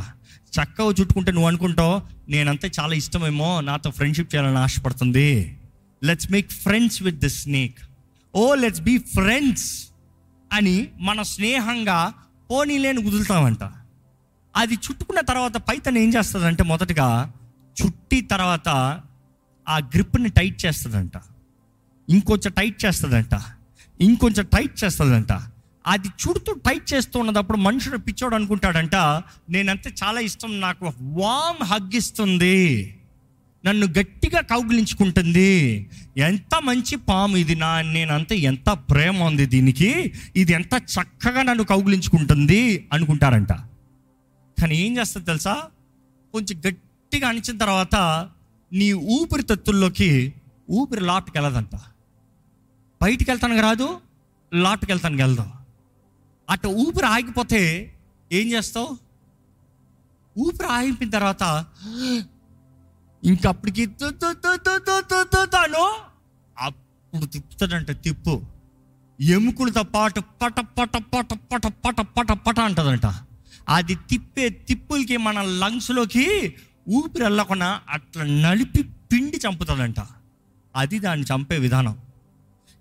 చక్కగా 0.56 0.88
చుట్టుకుంటే 0.88 1.32
నువ్వు 1.32 1.48
అనుకుంటావు 1.48 2.02
నేనంతే 2.30 2.72
చాలా 2.80 2.96
ఇష్టమేమో 2.96 3.62
నాతో 3.62 3.92
ఫ్రెండ్షిప్ 3.92 4.36
చేయాలని 4.36 4.58
ఆశపడుతుంది. 4.58 5.60
Let's 6.04 6.32
make 6.32 6.52
friends 6.52 7.04
with 7.04 7.20
the 7.20 7.26
snake 7.26 7.78
oh 8.36 8.56
let's 8.56 8.82
be 8.82 8.98
friends 8.98 9.88
అని 10.54 10.88
మన 11.00 11.22
స్నేహంగా 11.22 12.14
పోనీలేని 12.52 13.04
కుదులుతామంట 13.04 13.60
అది 14.56 14.74
చుట్టుకున్న 14.74 15.20
తర్వాత 15.20 15.58
పైతన్ 15.58 15.98
ఏం 15.98 16.10
చేస్తుందంటే 16.10 16.64
మొదటగా 16.64 17.34
చుట్టి 17.82 18.22
తర్వాత 18.22 18.70
ఆ 19.70 19.78
గ్రిప్ని 19.78 20.30
టైట్ 20.30 20.66
చేస్తుందంట. 20.66 21.12
ఇంకొంచెం 22.10 22.54
టైట్ 22.58 22.86
చేస్తుందంట. 22.86 23.42
ఇంకొంచెం 24.02 24.46
టైట్ 24.46 24.84
చేస్తుందంట. 24.84 25.32
అది 25.88 26.08
చుడుతూ 26.08 26.54
టైట్ 26.54 26.94
చేస్తూ 26.94 27.20
ఉన్నప్పుడు 27.20 27.58
మనుషుడు 27.58 27.98
పిచ్చోడు 27.98 28.36
అనుకుంటాడంట 28.36 28.96
నేనంతే 29.50 29.94
చాలా 30.04 30.20
ఇష్టం 30.20 30.62
నాకు 30.62 30.94
వామ్ 31.02 31.64
హగ్గిస్తుంది 31.64 32.92
నన్ను 33.66 33.88
గట్టిగా 33.88 34.42
కౌగిలించుకుంటుంది. 34.42 35.90
ఎంత 36.18 36.62
మంచి 36.64 36.96
పాము 36.96 37.38
ఇది 37.38 37.56
నా 37.56 37.82
నేనంతా 37.82 38.36
ఎంత 38.36 38.70
ప్రేమ 38.70 39.24
ఉంది 39.24 39.46
దీనికి. 39.46 40.14
ఇది 40.36 40.54
ఎంత 40.54 40.74
చక్కగా 40.74 41.44
నన్ను 41.44 41.64
కౌగిలించుకుంటుంది 41.64 42.90
అనుకుంటారంట. 42.94 43.48
కానీ 44.58 44.76
ఏం 44.76 44.98
చేస్తుంది 44.98 45.26
తెలుసా? 45.28 45.54
కొంచెం 46.34 46.56
గట్టిగా 46.68 47.28
అణిచిన 47.28 47.58
తర్వాత 47.58 47.96
నీ 48.72 48.94
ఊపిరితత్తుల్లోకి 48.94 50.10
ఊపిరి 50.70 51.02
లాట్కి 51.02 51.38
వెళ్ళదంట. 51.38 51.76
బయటికి 53.02 53.32
వెళ్తానికి 53.32 53.62
రాదు 53.62 53.88
లాట్కి 54.54 54.92
వెళ్తానికి 54.92 55.24
వెళ్దాం. 55.24 55.50
అటు 56.50 56.68
ఊపిరి 56.84 57.08
ఆగిపోతే 57.08 57.62
ఏం 58.32 58.46
చేస్తావు? 58.52 58.90
ఊపిరి 60.36 60.70
ఆగిపోయిన 60.70 61.12
తర్వాత 61.12 61.44
ఇంకప్పటికి 63.24 63.86
తు 63.86 64.10
తాను 65.54 65.84
అప్పుడు 66.58 67.26
తిప్పుతాడంట 67.26 67.92
తిప్పు. 68.04 68.34
ఎముకలతో 69.20 69.84
పాటు 69.84 70.20
పట 70.42 70.60
పట 70.78 70.96
పట 71.14 71.34
పట 71.52 71.66
పట 71.86 72.00
పట 72.16 72.32
పట 72.46 72.60
అంటదంట. 72.60 73.08
అది 73.70 73.96
తిప్పే 73.96 74.50
తిప్పులకి 74.50 75.18
మన 75.18 75.42
లంగ్స్లోకి 75.42 76.56
ఊపిరి 76.90 77.24
వెళ్ళకుండా 77.24 77.82
అట్లా 77.90 78.24
నలిపి 78.24 78.84
పిండి 78.84 79.38
చంపుతుందంట 79.38 79.96
అది 80.76 81.00
దాన్ని 81.00 81.26
చంపే 81.26 81.58
విధానం. 81.58 81.98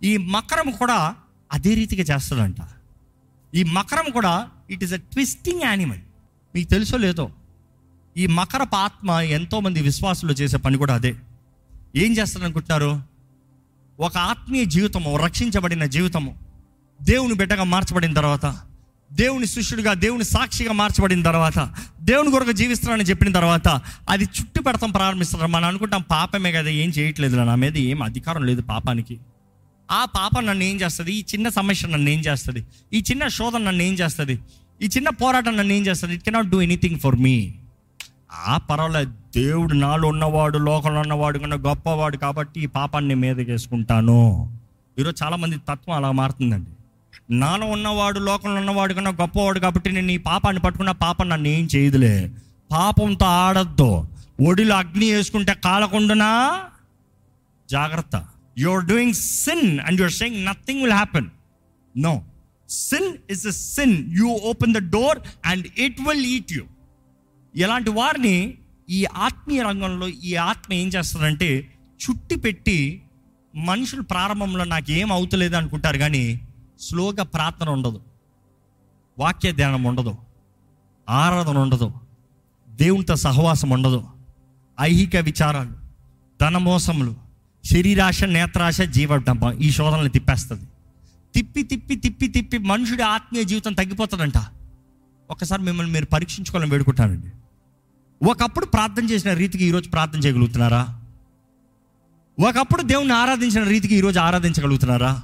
ఈ 0.02 0.16
మకరం 0.16 0.70
కూడా 0.70 1.14
అదే 1.52 1.74
రీతిగా 1.74 2.14
చేస్తుందంట. 2.14 2.56
ఈ 3.54 3.62
మకరం 3.62 4.10
కూడా 4.10 4.50
it 4.70 4.84
is 4.84 4.92
a 4.92 4.96
twisting 4.96 5.60
animal 5.62 5.98
మీకు 6.54 6.70
తెలుసో 6.70 6.96
లేదో? 6.96 7.30
ఈ 8.16 8.26
మకరపు 8.26 8.76
ఆత్మ 8.76 9.10
ఎంతోమంది 9.10 9.82
విశ్వాసులు 9.82 10.32
చేసే 10.32 10.56
పని 10.56 10.76
కూడా 10.76 10.94
అదే. 10.94 11.16
ఏం 11.96 12.12
చేస్తారనుకుంటున్నారు? 12.12 13.02
ఒక 14.00 14.16
ఆత్మీయ 14.16 14.64
జీవితము 14.64 15.16
రక్షించబడిన 15.16 15.84
జీవితము 15.84 16.38
దేవుని 17.02 17.34
బిడ్డగా 17.34 17.64
మార్చబడిన 17.64 18.14
తర్వాత 18.14 18.60
దేవుని 19.12 19.46
శిష్యుడిగా 19.46 19.94
దేవుని 19.94 20.24
సాక్షిగా 20.24 20.72
మార్చబడిన 20.72 21.22
తర్వాత 21.22 21.74
దేవుని 22.00 22.30
కొరకు 22.30 22.52
జీవిస్తున్నానని 22.52 23.04
చెప్పిన 23.04 23.32
తర్వాత 23.32 23.80
అది 24.08 24.24
చుట్టు 24.24 24.62
పెడతాం 24.62 24.90
ప్రారంభిస్తారు 24.90 25.46
మనం 25.46 25.68
అనుకుంటాం. 25.68 26.04
పాపమే 26.10 26.52
కదా 26.52 26.68
ఏం 26.68 26.90
చేయట్లేదు 26.90 27.36
నా 27.36 27.54
మీద 27.54 27.76
ఏం 27.76 28.02
అధికారం 28.02 28.44
లేదు 28.44 28.62
పాపానికి. 28.62 29.18
ఆ 29.90 30.04
పాపం 30.04 30.46
నన్ను 30.46 30.64
ఏం 30.64 30.80
చేస్తుంది? 30.80 31.12
ఈ 31.12 31.24
చిన్న 31.34 31.48
సమస్య 31.48 31.88
నన్ను 31.88 32.10
ఏం 32.10 32.20
చేస్తుంది? 32.20 32.66
ఈ 32.92 33.04
చిన్న 33.10 33.28
శోధన 33.28 33.58
నన్ను 33.58 33.82
ఏం 33.82 33.94
చేస్తుంది? 33.94 34.38
ఈ 34.82 34.86
చిన్న 34.86 35.08
పోరాటం 35.08 35.56
నన్ను 35.56 35.72
ఏం 35.72 35.86
చేస్తుంది? 35.86 36.14
It 36.14 36.22
cannot 36.22 36.46
do 36.46 36.60
anything 36.60 37.00
for 37.00 37.16
me 37.16 37.54
ఆ 38.46 38.58
పర్వాలేదు. 38.58 39.12
దేవుడు 39.34 39.74
నాలో 39.74 40.08
ఉన్నవాడు 40.08 40.58
లోకంలో 40.58 41.00
ఉన్నవాడు 41.00 41.38
కన్నా 41.38 41.56
గొప్పవాడు 41.56 42.16
కాబట్టి 42.16 42.60
ఈ 42.60 42.66
పాపాన్ని 42.66 43.14
మీదకేసుకుంటాను 43.14 44.20
ఈరోజు 44.98 45.24
చాలామంది 45.24 45.56
తత్వం 45.56 45.96
అలా 45.96 46.10
మారుతుందండి. 46.10 46.70
నాన్న 47.30 47.64
ఉన్నవాడు 47.64 48.18
లోకంలో 48.18 48.60
ఉన్నవాడు 48.60 48.94
కన్నా 48.94 49.10
గొప్పవాడు 49.10 49.58
కాబట్టి 49.58 49.92
నేను 49.92 50.06
నీ 50.06 50.16
పాపాన్ని 50.16 50.62
పట్టుకున్న 50.62 50.90
పాపం 50.90 51.28
నన్ను 51.28 51.48
ఏం 51.48 51.68
చేయదులే. 51.76 52.32
పాపంతో 52.72 53.26
ఆడద్దు. 53.26 54.08
ఒడిలో 54.46 54.76
అగ్ని 54.76 55.12
వేసుకుంటే 55.12 55.54
కాలకుండానా? 55.54 56.60
జాగ్రత్త. 57.70 58.26
You 58.58 58.70
are 58.70 58.84
doing 58.84 59.12
sin 59.12 59.80
and 59.80 60.00
your 60.00 60.12
saying 60.12 60.44
nothing 60.44 60.80
will 60.82 60.92
happen 60.92 61.26
no 61.96 62.24
sin 62.70 63.16
is 63.30 63.46
a 63.46 63.50
sin 63.50 64.16
you 64.16 64.28
open 64.28 64.74
the 64.74 64.78
door 64.78 65.18
and 65.44 65.66
it 65.78 66.00
will 66.00 66.26
eat 66.26 66.52
you 66.52 66.64
ఇలాంటి 67.56 67.90
వారిని 67.90 68.54
ఈ 68.90 69.04
ఆత్మీయ 69.04 69.62
రంగంలో 69.62 70.08
ఈ 70.08 70.34
ఆత్మ 70.34 70.72
ఏం 70.72 70.88
చేస్తుందంటే 70.88 71.68
చుట్టి 72.04 72.36
పెట్టి 72.36 73.02
మనుషులు 73.56 74.02
ప్రారంభంలో 74.02 74.64
నాకు 74.64 74.90
ఏం 74.90 75.12
అవుతలేదు 75.12 75.56
అనుకుంటారు 75.56 75.98
కానీ 75.98 76.40
స్లోగా 76.80 77.24
ప్రార్థన 77.24 77.68
ఉండదు. 77.68 78.00
వాక్య 79.18 79.52
ధ్యానం 79.52 79.84
ఉండదు. 79.84 80.14
ఆరాధన 81.08 81.58
ఉండదు. 81.58 81.92
దేవునితో 82.68 83.16
సహవాసం 83.16 83.70
ఉండదు. 83.70 84.04
ఐహిక 84.80 85.16
విచారాలు 85.16 85.72
ధనమోసములు 86.40 87.14
శరీరాశ 87.64 88.24
నేత్రాశ 88.24 88.80
జీవడంపం 88.80 89.52
ఈ 89.52 89.70
శోధనలు 89.70 90.08
తిప్పేస్తుంది. 90.08 90.64
తిప్పి 91.34 91.62
తిప్పి 91.62 91.96
తిప్పి 91.96 92.28
తిప్పి 92.28 92.58
మనుషుడి 92.58 93.02
ఆత్మీయ 93.02 93.44
జీవితం 93.44 93.72
తగ్గిపోతుందంట. 93.72 94.38
ఒకసారి 95.30 95.62
మిమ్మల్ని 95.62 95.92
మీరు 95.92 96.04
పరీక్షించుకోవాలని 96.04 96.70
వేడుకుంటానండి. 96.70 97.26
ఒకప్పుడు 98.26 98.66
ప్రార్థన 98.66 99.04
చేసిన 99.04 99.32
రీతికి 99.32 99.64
ఈరోజు 99.64 99.90
ప్రార్థన 99.90 100.18
చేయగలుగుతున్నారా? 100.18 101.00
ఒకప్పుడు 102.48 102.82
దేవుణ్ణి 102.82 103.14
ఆరాధించిన 103.14 103.64
రీతికి 103.64 103.94
ఈరోజు 103.94 104.18
ఆరాధించగలుగుతున్నారా? 104.18 105.22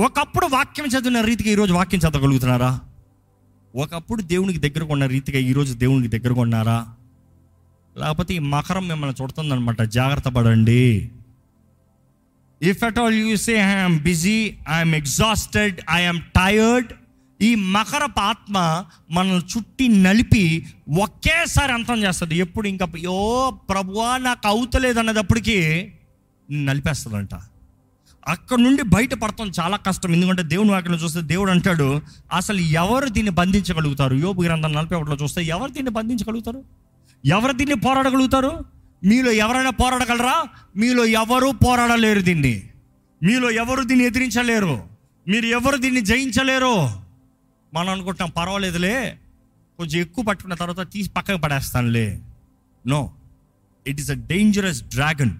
ఒకప్పుడు 0.00 0.46
వాక్యం 0.46 0.86
చదివిన 0.86 1.20
రీతిగా 1.20 1.50
ఈరోజు 1.50 1.72
వాక్యం 1.72 2.00
చదవగలుగుతున్నారా? 2.00 2.80
ఒకప్పుడు 3.74 4.22
దేవునికి 4.22 4.58
దగ్గర 4.58 4.82
కొన్న 4.84 5.06
రీతిగా 5.06 5.38
ఈరోజు 5.38 5.72
దేవునికి 5.74 6.18
దగ్గరకు 6.18 6.40
ఉన్నారా 6.40 6.86
లేకపోతే 7.96 8.34
ఈ 8.34 8.38
మకరం 8.38 8.88
మిమ్మల్ని 8.88 9.22
చుడుతుందనమాట 9.22 9.82
జాగ్రత్త 9.82 10.28
పడండి. 10.28 11.10
If 12.62 12.84
at 12.84 12.98
all 12.98 13.14
you 13.14 13.36
say 13.36 13.52
I'm 13.52 13.98
busy 13.98 14.38
I'm 14.76 14.94
exhausted 14.94 15.76
I'm 15.90 16.20
tired 16.20 16.92
ఈ 17.42 17.54
మకరపు 17.54 18.20
ఆత్మ 18.20 18.56
మనల్ని 19.10 19.44
చుట్టి 19.52 19.88
నలిపి 19.88 20.66
ఒకేసారి 20.98 21.72
అంతం 21.72 21.98
చేస్తుంది. 22.02 22.36
ఎప్పుడు 22.36 22.68
ఇంకా 22.68 22.88
ఓ 23.08 23.50
ప్రభువా 23.50 24.18
నాకు 24.18 24.48
అవుతలేదు 24.48 24.98
అన్నదప్పటికీ 24.98 25.58
నలిపేస్తుందంట. 26.50 27.34
అక్కడ 28.28 28.58
నుండి 28.58 28.82
బయటపడటం 28.82 29.52
చాలా 29.60 29.76
కష్టం. 29.76 30.12
ఎందుకంటే 30.14 30.42
దేవుని 30.42 30.70
వాక్యం 30.70 30.94
చూస్తే 30.94 31.20
దేవుడు 31.20 31.50
అంటాడు 31.50 32.02
అసలు 32.32 32.58
ఎవరు 32.58 33.08
దీన్ని 33.08 33.32
బంధించగలుగుతారు? 33.32 34.14
యోగు 34.14 34.42
గ్రంథం 34.42 34.72
నలభై 34.72 34.96
ఒకటిలో 34.96 35.16
చూస్తే 35.22 35.44
ఎవరు 35.44 35.70
దీన్ని 35.70 35.90
బంధించగలుగుతారు? 35.90 36.64
ఎవరు 37.26 37.52
దీన్ని 37.52 37.76
పోరాడగలుగుతారు? 37.76 38.64
మీలో 39.04 39.32
ఎవరైనా 39.32 39.70
పోరాడగలరా? 39.70 40.44
మీలో 40.76 41.04
ఎవరు 41.04 41.46
పోరాడలేరు 41.46 42.20
దీన్ని. 42.20 42.62
మీలో 43.22 43.50
ఎవరు 43.50 43.82
దీన్ని 43.82 44.06
ఎదిరించలేరు? 44.06 44.82
మీరు 45.28 45.46
ఎవరు 45.46 45.76
దీన్ని 45.76 46.00
జయించలేరు? 46.00 46.90
మనం 47.74 47.88
అనుకుంటాం 47.88 48.30
పర్వాలేదులే 48.30 49.18
కొంచెం 49.78 50.00
ఎక్కువ 50.00 50.24
పట్టుకున్న 50.24 50.54
తర్వాత 50.54 50.92
తీసి 50.92 51.10
పక్కకు 51.10 51.38
పడేస్తానులే. 51.38 52.20
No 52.86 53.12
it 53.86 54.00
is 54.00 54.10
a 54.10 54.14
dangerous 54.14 54.82
dragon 54.82 55.30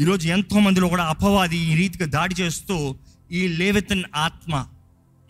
ఈరోజు 0.00 0.28
ఎంతో 0.28 0.60
మందిలో 0.60 0.88
కూడా 0.88 1.04
అపవాది 1.04 1.56
ఈ 1.56 1.74
రీతిగా 1.74 2.06
దాడి 2.06 2.34
చేస్తూ 2.34 2.96
ఈ 3.32 3.48
లేవెతన్ 3.48 4.02
ఆత్మ 4.16 4.66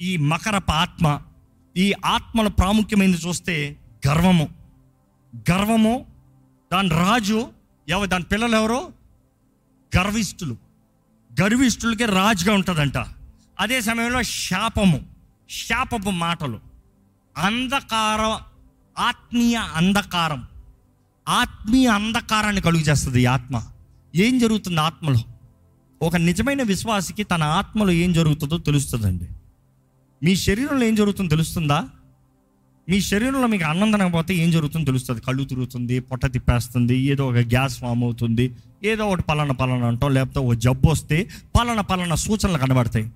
ఈ 0.02 0.16
మకరప 0.16 0.70
ఆత్మ 0.70 1.20
ఈ 1.76 1.94
ఆత్మల 2.04 2.48
ప్రాముఖ్యమైనది 2.48 3.16
చూస్తే 3.16 3.76
గర్వము. 4.08 4.48
గర్వము 5.50 6.06
దాని 6.72 6.88
రాజు 6.88 7.48
ఎవ 7.88 8.06
దాని 8.06 8.24
పిల్లలు 8.24 8.56
ఎవరు? 8.56 8.92
గర్విష్ఠులు. 9.96 10.56
గర్విష్ఠులకి 11.40 12.04
రాజుగా 12.04 12.54
ఉంటుందంట 12.54 12.96
అదే 13.60 13.80
సమయంలో 13.80 14.22
శాపము 14.22 15.00
శాపపు 15.50 16.10
మాటలు. 16.10 16.60
అంధకారం 17.36 18.38
ఆత్మీయ 18.98 19.56
అంధకారం. 19.56 20.48
ఆత్మీయ 21.28 21.86
అంధకారాన్ని 21.86 22.62
కలుగు 22.62 22.82
చేస్తుంది 22.82 23.22
ఈ 23.22 23.26
ఆత్మ. 23.26 23.62
ఏం 24.14 24.38
జరుగుతుంది 24.38 24.80
ఆత్మలో? 24.80 25.18
ఒక 26.02 26.16
నిజమైన 26.16 26.62
విశ్వాసికి 26.62 27.22
తన 27.22 27.42
ఆత్మలో 27.42 27.90
ఏం 27.90 28.12
జరుగుతుందో 28.12 28.58
తెలుస్తుందండి. 28.58 29.28
మీ 30.22 30.36
శరీరంలో 30.36 30.84
ఏం 30.86 30.94
జరుగుతుందో 30.94 31.28
తెలుస్తుందా? 31.28 31.88
మీ 32.88 33.00
శరీరంలో 33.00 33.46
మీకు 33.46 33.64
అన్నందనకపోతే 33.64 34.34
ఏం 34.34 34.50
జరుగుతుందో 34.50 34.84
తెలుస్తుంది? 34.84 35.20
కళ్ళు 35.20 35.44
తిరుగుతుంది 35.44 36.00
పొట్ట 36.00 36.26
తిప్పేస్తుంది 36.26 36.98
ఏదో 36.98 37.28
ఒక 37.28 37.34
గ్యాస్ 37.34 37.78
ఫామ్ 37.78 38.04
అవుతుంది 38.04 38.56
ఏదో 38.84 39.08
ఒకటి 39.08 39.22
పలానా 39.22 39.52
పలానా 39.52 39.86
అంటాం 39.86 40.14
లేకపోతే 40.14 40.38
ఒక 40.38 40.54
జబ్బు 40.54 40.90
వస్తే 40.90 41.28
పలానా 41.58 41.82
పలానా 41.82 42.14
సూచనలు 42.14 42.58
కనబడతాయి. 42.58 43.10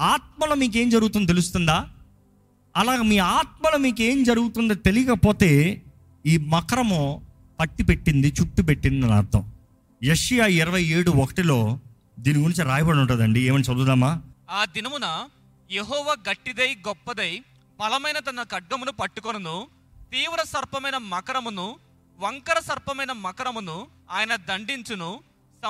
ఆత్మలో 0.00 0.54
మీకు 0.54 0.76
ఏం 0.76 0.90
జరుగుతుందో 0.90 1.26
తెలుస్తుందా? 1.26 1.88
అలాగ 2.76 3.02
మీ 3.02 3.18
ఆత్మలో 3.18 3.78
మీకు 3.78 4.02
ఏం 4.02 4.22
జరుగుతుందో 4.22 4.74
తెలియకపోతే 4.74 5.82
ఈ 6.26 6.36
మకరము 6.36 7.20
పట్టి 7.60 7.82
పెట్టింది 7.82 8.32
చుట్టు 8.40 8.62
పెట్టింది 8.62 9.06
అని 9.06 9.14
అర్థం. 9.14 9.44
యష్యా 10.04 10.46
ఇరవై 10.46 10.84
ఏడు 10.84 11.10
ఒకటిలో 11.10 11.80
దీని 12.18 12.38
గురించి 12.38 12.64
రాయబడి 12.64 12.98
ఉంటుందండి. 12.98 13.40
ఏమని 13.40 13.62
చదువుదామా? 13.62 14.22
ఆ 14.50 14.64
దినమున 14.64 15.28
యెహోవా 15.72 16.16
గట్టిదై 16.30 16.74
గొప్పదై 16.74 17.42
బలమైన 17.80 18.18
తన 18.18 18.42
ఖడ్గమును 18.42 18.92
పట్టుకొనును 18.92 19.68
తీవ్ర 20.12 20.42
సర్పమైన 20.42 20.96
మకరమును 20.96 21.76
వంకర 22.18 22.58
సర్పమైన 22.58 23.12
మకరమును 23.12 23.86
ఆయన 24.10 24.36
దండించును. 24.36 25.20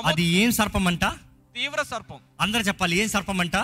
అది 0.04 0.22
ఏం 0.22 0.50
సర్పం 0.50 0.86
అంట 0.86 1.04
తీవ్ర 1.54 1.82
సర్పం. 1.82 2.18
అందరు 2.40 2.60
చెప్పాలి 2.60 2.96
ఏం 2.96 3.08
సర్పం 3.08 3.40
అంట 3.40 3.56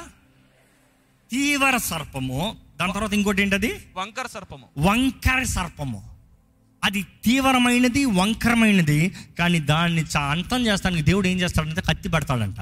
తీవ్ర 1.30 1.76
సర్పము. 1.76 2.56
దాని 2.80 2.92
తర్వాత 2.92 3.12
ఇంకోటి 3.12 3.42
ఏంటది? 3.42 3.86
వంకర 3.96 4.26
సర్పము. 4.26 4.68
వంకర 4.78 5.42
సర్పము. 5.42 6.11
అది 6.84 7.06
తీవ్రమైనది 7.24 8.04
వంకరమైనది 8.04 9.14
కానీ 9.38 9.60
దాన్ని 9.60 10.02
చా 10.02 10.20
అంతం 10.20 10.66
చేస్తానికి 10.66 11.02
దేవుడు 11.02 11.28
ఏం 11.28 11.40
చేస్తాడంటే 11.40 11.80
కత్తి 11.80 12.08
పడతాడంట. 12.08 12.56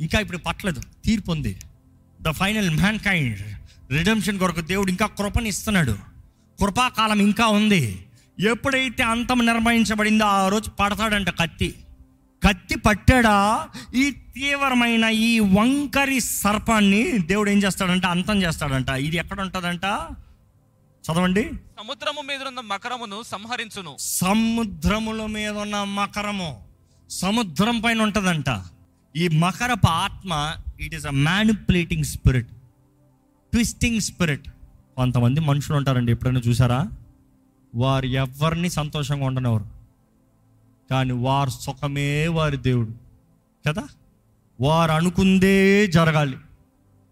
ఇంకా 0.00 0.20
ఇప్పుడు 0.20 0.38
పట్టలేదు 0.38 0.82
తీర్పు 1.04 1.32
ఉంది. 1.32 1.56
The 2.22 2.30
final 2.30 2.70
man 2.70 2.98
kind 2.98 3.40
redemption 3.92 4.38
కొరకు 4.38 4.60
దేవుడు 4.60 4.90
ఇంకా 4.90 5.06
కృపని 5.06 5.48
ఇస్తున్నాడు 5.48 5.96
కృపాకాలం 6.60 7.20
ఇంకా 7.20 7.46
ఉంది. 7.46 8.06
ఎప్పుడైతే 8.40 9.02
అంతం 9.02 9.46
నిర్మయించబడిందో 9.46 10.24
ఆ 10.24 10.48
రోజు 10.48 10.70
పడతాడంట 10.70 11.30
కత్తి. 11.30 11.74
కత్తి 12.48 12.76
పట్టాడా? 12.78 13.68
ఈ 13.94 14.10
తీవ్రమైన 14.10 15.04
ఈ 15.04 15.38
వంకరి 15.38 16.20
సర్పాన్ని 16.20 17.18
దేవుడు 17.18 17.50
ఏం 17.50 17.58
చేస్తాడంట? 17.58 18.06
అంతం 18.06 18.42
చేస్తాడంట. 18.42 18.88
ఇది 18.88 19.16
ఎక్కడ 19.16 19.40
ఉంటుందంట? 19.40 19.84
చదవండి. 21.02 21.42
సముద్రము 21.52 22.22
మీద 22.22 22.42
ఉన్న 22.42 22.60
మకరమును 22.60 23.22
సంహరించును. 23.22 23.96
సముద్రముల 23.98 25.26
మీద 25.26 25.50
ఉన్న 25.50 25.82
మకరము 25.82 26.64
సముద్రం 27.10 27.80
పైన 27.80 28.02
ఉంటుందంట. 28.02 28.64
ఈ 29.16 29.28
మకరపు 29.28 29.86
ఆత్మ 29.86 30.54
it 30.80 30.94
is 30.94 31.06
a 31.06 31.10
manipulating 31.10 32.04
spirit 32.04 32.48
twisting 33.52 34.00
spirit 34.00 34.48
కొంతమంది 34.96 35.40
మనుషులు 35.40 35.76
ఉంటారండి 35.76 36.12
ఎప్పుడైనా 36.12 36.40
చూసారా? 36.48 36.90
వారు 37.74 38.06
ఎవరిని 38.06 38.70
సంతోషంగా 38.70 39.26
ఉండనివ్వరు. 39.26 39.66
కానీ 40.90 41.12
వారు 41.12 41.50
సుఖమే 41.50 42.28
వారి 42.28 42.56
దేవుడు. 42.56 42.94
కదా? 43.68 43.82
వారు 44.60 44.90
అనుకుందే 44.90 45.86
జరగాలి. 45.86 46.36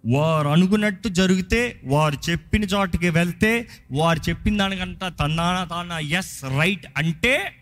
వారు 0.06 0.48
అనుకున్నట్టు 0.48 1.08
జరిగితే 1.08 1.80
వారు 1.84 2.30
చెప్పిన 2.30 2.64
చోటుకి 2.64 3.10
వెళ్తే 3.10 3.68
వారు 3.92 4.20
చెప్పిన 4.28 4.56
దానికంట 4.56 5.04
తన్నాన 5.04 5.64
తాన 5.64 5.92
ఎస్ 5.92 6.44
రైట్ 6.44 6.86
అంటే 6.96 7.52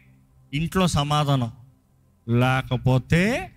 ఇంట్లో 0.54 0.86
సమాధానం. 0.86 1.52
లేకపోతే 2.28 3.50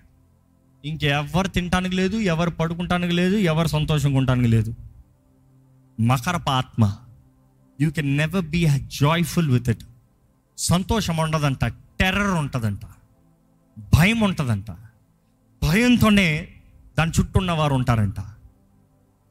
ఇంకెవరు 0.86 1.48
తినటానికి 1.48 1.96
లేదు 1.96 2.18
ఎవరు 2.18 2.50
పడుకుంటానికి 2.50 3.14
లేదు 3.14 3.36
ఎవరు 3.36 3.68
సంతోషంగా 3.68 4.18
ఉండటానికి 4.18 4.48
లేదు. 4.48 4.76
మకరప 6.00 6.50
ఆత్మ 6.50 6.98
you 7.82 7.92
can 7.92 8.18
never 8.18 8.46
be 8.46 8.68
joyful 9.02 9.50
with 9.50 9.70
it 9.70 9.84
సంతోషం 10.58 11.18
ఉండదంట 11.18 11.66
టెర్రర్ 11.66 12.34
ఉంటుందంట 12.34 12.82
భయం 13.96 14.20
ఉంటుందంట. 14.20 14.72
భయంతోనే 15.64 16.48
దాని 16.98 17.12
చుట్టూ 17.20 17.40
ఉన్నవారు 17.40 17.74
ఉంటారంట. 17.74 18.20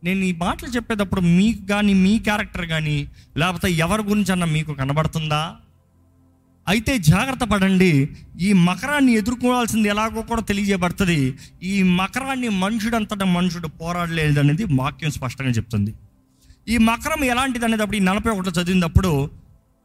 నేను 0.03 0.23
ఈ 0.29 0.33
మాటలు 0.43 0.71
చెప్పేటప్పుడు 0.77 1.23
మీకు 1.39 1.63
కానీ 1.73 1.95
మీ 2.05 2.13
క్యారెక్టర్ 2.27 2.67
కానీ 2.75 2.99
లేకపోతే 3.41 3.69
ఎవరి 3.85 4.03
గురించి 4.03 4.33
అన్న 4.35 4.47
మీకు 4.57 4.73
కనబడుతుందా? 4.81 5.43
అయితే 6.67 6.93
జాగ్రత్త 7.11 7.45
పడండి. 7.53 7.93
ఈ 8.47 8.49
మకరాన్ని 8.69 9.13
ఎదుర్కోవాల్సింది 9.21 9.89
ఎలాగో 9.95 10.23
కూడా 10.31 10.43
తెలియజేయబడుతుంది. 10.51 11.21
ఈ 11.73 11.75
మకరాన్ని 12.01 12.49
మనుషుడంతటా 12.65 13.27
మనుషుడు 13.37 13.69
పోరాడలేదు 13.81 14.41
అనేది 14.45 14.65
వాక్యం 14.81 15.13
స్పష్టంగా 15.19 15.53
చెప్తుంది. 15.59 15.93
ఈ 16.73 16.77
మకరం 16.89 17.21
ఎలాంటిది 17.33 17.65
అనేటప్పుడు 17.69 17.99
ఈ 18.01 18.05
నలభై 18.11 18.31
ఒకటి 18.35 18.53
చదివినప్పుడు 18.59 19.13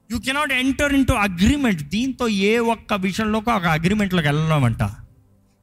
you 0.09 0.17
cannot 0.25 0.53
enter 0.63 0.93
into 1.09 1.13
agreement 1.27 1.81
దీంతో 1.93 2.25
ఏ 2.49 2.53
ఒక్క 2.73 2.93
విషయంలోకి 3.05 3.49
ఒక 3.57 3.67
అగ్రిమెంట్లోకి 3.77 4.27
వెళ్ళామంట 4.31 4.83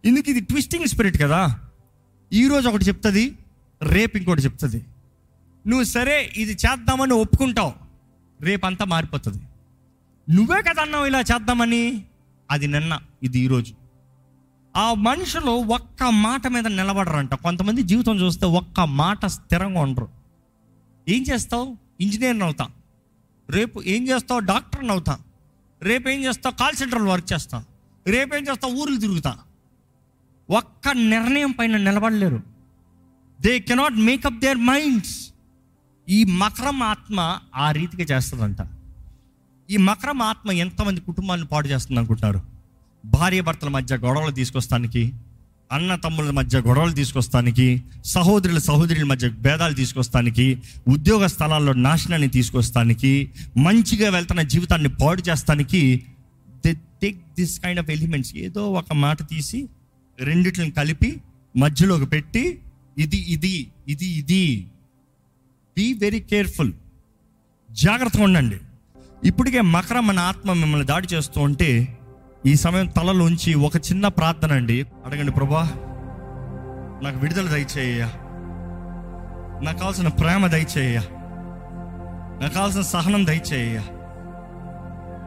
ఇందుకు 0.04 0.28
ఇది 0.32 0.40
ట్విస్టింగ్ 0.50 0.88
స్పిరిట్ 0.92 1.18
కదా. 1.24 1.40
ఈరోజు 2.32 2.66
ఒకటి 2.70 2.84
చెప్తుంది 2.88 3.24
రేపు 3.82 4.16
ఇంకోటి 4.16 4.42
చెప్తుంది. 4.42 4.84
నువ్వు 5.66 5.84
సరే 5.84 6.32
ఇది 6.36 6.52
చేద్దామని 6.52 7.12
ఒప్పుకుంటావు. 7.12 7.72
రేపంతా 8.40 8.84
మారిపోతుంది. 8.84 9.42
నువ్వే 10.30 10.62
కదా 10.62 10.82
అన్నావు 10.82 11.06
ఇలా 11.06 11.20
చేద్దామని? 11.20 12.04
అది 12.50 12.66
నిన్న 12.66 12.98
ఇది 13.22 13.38
ఈరోజు 13.38 13.74
ఆ 14.76 14.94
మనుషులు 14.94 15.50
ఒక్క 15.50 16.02
మాట 16.02 16.46
మీద 16.46 16.66
నిలబడరంట. 16.66 17.34
కొంతమంది 17.34 17.82
జీవితం 17.82 18.20
చూస్తే 18.20 18.46
ఒక్క 18.46 18.80
మాట 18.80 19.26
స్థిరంగా 19.26 19.80
ఉండరు. 19.80 20.08
ఏం 21.08 21.22
చేస్తావు? 21.22 21.76
ఇంజనీర్ని 22.00 22.44
అవుతా. 22.44 22.68
రేపు 23.50 23.82
ఏం 23.82 24.08
చేస్తావు? 24.08 24.40
డాక్టర్ని 24.40 24.90
అవుతా. 24.90 25.18
రేపు 25.82 26.08
ఏం 26.08 26.24
చేస్తావు? 26.24 26.58
కాల్ 26.58 26.76
సెంటర్లో 26.76 27.10
వర్క్ 27.12 27.32
చేస్తా. 27.32 27.64
రేపు 28.06 28.34
ఏం 28.34 28.42
చేస్తావు? 28.42 28.74
ఊర్లు 28.74 28.96
తిరుగుతా. 28.96 29.38
ఒక్క 30.50 30.88
నిర్ణయం 30.88 31.50
పైన 31.50 31.76
నిలబడలేరు. 31.76 32.51
They 33.42 33.52
cannot 33.60 33.98
make up 34.06 34.40
their 34.40 34.60
minds 34.68 35.14
ఈ 36.08 36.18
మకరం 36.40 36.78
ఆత్మ 36.82 37.18
ఆ 37.56 37.72
రీతిగా 37.72 38.04
చేస్తుందంట. 38.12 38.60
ఈ 39.68 39.76
మకరం 39.88 40.22
ఆత్మ 40.22 40.50
ఎంతమంది 40.62 41.00
కుటుంబాలను 41.00 41.46
పాడు 41.46 41.68
చేస్తుంది 41.68 41.98
అనుకుంటున్నారు? 42.00 42.40
భార్య 43.04 43.40
భర్తల 43.40 43.68
మధ్య 43.68 43.96
గొడవలు 43.96 44.30
తీసుకొస్తానికి 44.30 45.02
అన్న 45.70 45.94
తమ్ముల 45.96 46.30
మధ్య 46.30 46.58
గొడవలు 46.58 46.92
తీసుకొస్తానికి 46.92 47.66
సహోదరుల 48.04 48.58
సహోదరుల 48.58 49.04
మధ్య 49.04 49.28
భేదాలు 49.44 49.74
తీసుకొస్తానికి 49.74 50.46
ఉద్యోగ 50.88 51.26
స్థలాల్లో 51.26 51.72
నాశనాన్ని 51.82 52.28
తీసుకొస్తానికి 52.28 53.12
మంచిగా 53.58 54.10
వెళ్తున్న 54.10 54.42
జీవితాన్ని 54.52 54.90
పాడు 55.02 55.22
చేస్తానికి 55.28 55.82
they 56.64 56.72
take 57.02 57.20
this 57.38 57.60
kind 57.60 57.80
of 57.80 57.90
elements 57.90 58.32
ఏదో 58.44 58.64
ఒక 58.72 58.92
మాట 58.98 59.18
తీసి 59.28 59.60
రెండిట్లను 60.18 60.70
కలిపి 60.72 61.10
మధ్యలోకి 61.54 62.06
పెట్టి 62.06 62.44
ఇది 62.98 63.16
ఇది 63.16 63.72
ఇది 63.88 64.06
ఇది. 64.06 64.66
బీ 65.76 65.92
వెరీ 65.92 66.20
కేర్ఫుల్ 66.20 66.72
జాగ్రత్తగా 67.70 68.24
ఉండండి. 68.24 68.60
ఇప్పటికే 69.24 69.60
మకరం 69.60 70.06
మన 70.06 70.18
ఆత్మ 70.18 70.52
మిమ్మల్ని 70.52 70.86
దాడి 70.86 71.14
చేస్తూ 71.14 71.40
ఉంటే 71.40 71.98
ఈ 72.46 72.54
సమయం 72.54 72.86
తలలోంచి 72.86 73.54
ఒక 73.54 73.76
చిన్న 73.76 74.08
ప్రార్థన 74.08 74.52
అండి. 74.52 74.86
అడగండి 75.06 75.32
ప్రభా 75.32 75.62
నాకు 77.02 77.18
విడుదల 77.18 77.48
దయచేయ 77.48 78.02
నాకు 79.64 79.78
కావాల్సిన 79.78 80.08
ప్రేమ 80.08 80.46
దయచేయ 80.46 80.98
నాకు 82.42 82.54
కావాల్సిన 82.54 82.82
సహనం 82.82 83.26
దయచేయ 83.26 83.78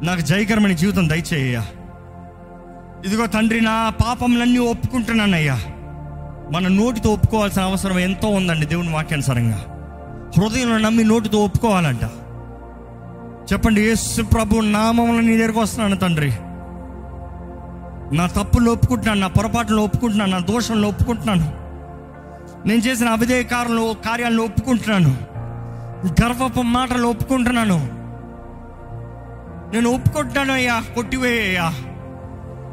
నాకు 0.04 0.21
జయకరమైన 0.21 0.75
జీవితం 0.75 1.10
దయచేయ 1.10 1.62
ఇదిగో 3.06 3.25
తండ్రి 3.25 3.62
నా 3.62 3.89
పాపంలన్నీ 3.89 4.58
ఒప్పుకుంటున్నానయ్యా. 4.58 5.56
మన 6.51 6.67
నోటితో 6.67 7.10
ఒప్పుకోవాల్సిన 7.10 7.62
అవసరం 7.62 7.99
ఎంతో 7.99 8.27
ఉందండి 8.29 8.65
దేవుని 8.65 8.93
వాక్యానుసారంగా 8.93 9.65
హృదయంలో 10.38 10.77
నమ్మి 10.77 11.03
నోటితో 11.03 11.45
ఒప్పుకోవాలంట. 11.45 12.03
చెప్పండి 13.53 13.81
యేసు 13.81 14.21
ప్రభు 14.21 14.60
నామంలో 14.60 15.21
నీ 15.21 15.38
దగ్గరకు 15.38 15.60
వస్తున్నాను 15.60 15.95
తండ్రి. 15.95 16.31
నా 18.15 18.27
తప్పులు 18.27 18.71
ఒప్పుకుంటున్నాను 18.71 19.19
నా 19.19 19.27
పొరపాట్లు 19.27 19.81
ఒప్పుకుంటున్నాను 19.81 20.31
నా 20.31 20.38
దోషంలో 20.38 20.88
ఒప్పుకుంటున్నాను. 20.88 21.53
నేను 22.67 22.79
చేసిన 22.79 23.08
అవిధేయ 23.08 23.43
కార్యంలో 23.43 23.93
కార్యాలను 23.93 24.43
ఒప్పుకుంటున్నాను. 24.43 25.17
గర్వపు 26.08 26.62
మాటలు 26.62 27.08
ఒప్పుకుంటున్నాను. 27.08 27.77
నేను 29.73 29.89
ఒప్పుకుంటున్నాను 29.89 30.53
అయ్యా 30.53 30.84
కొట్టివేయ్యా 30.95 31.73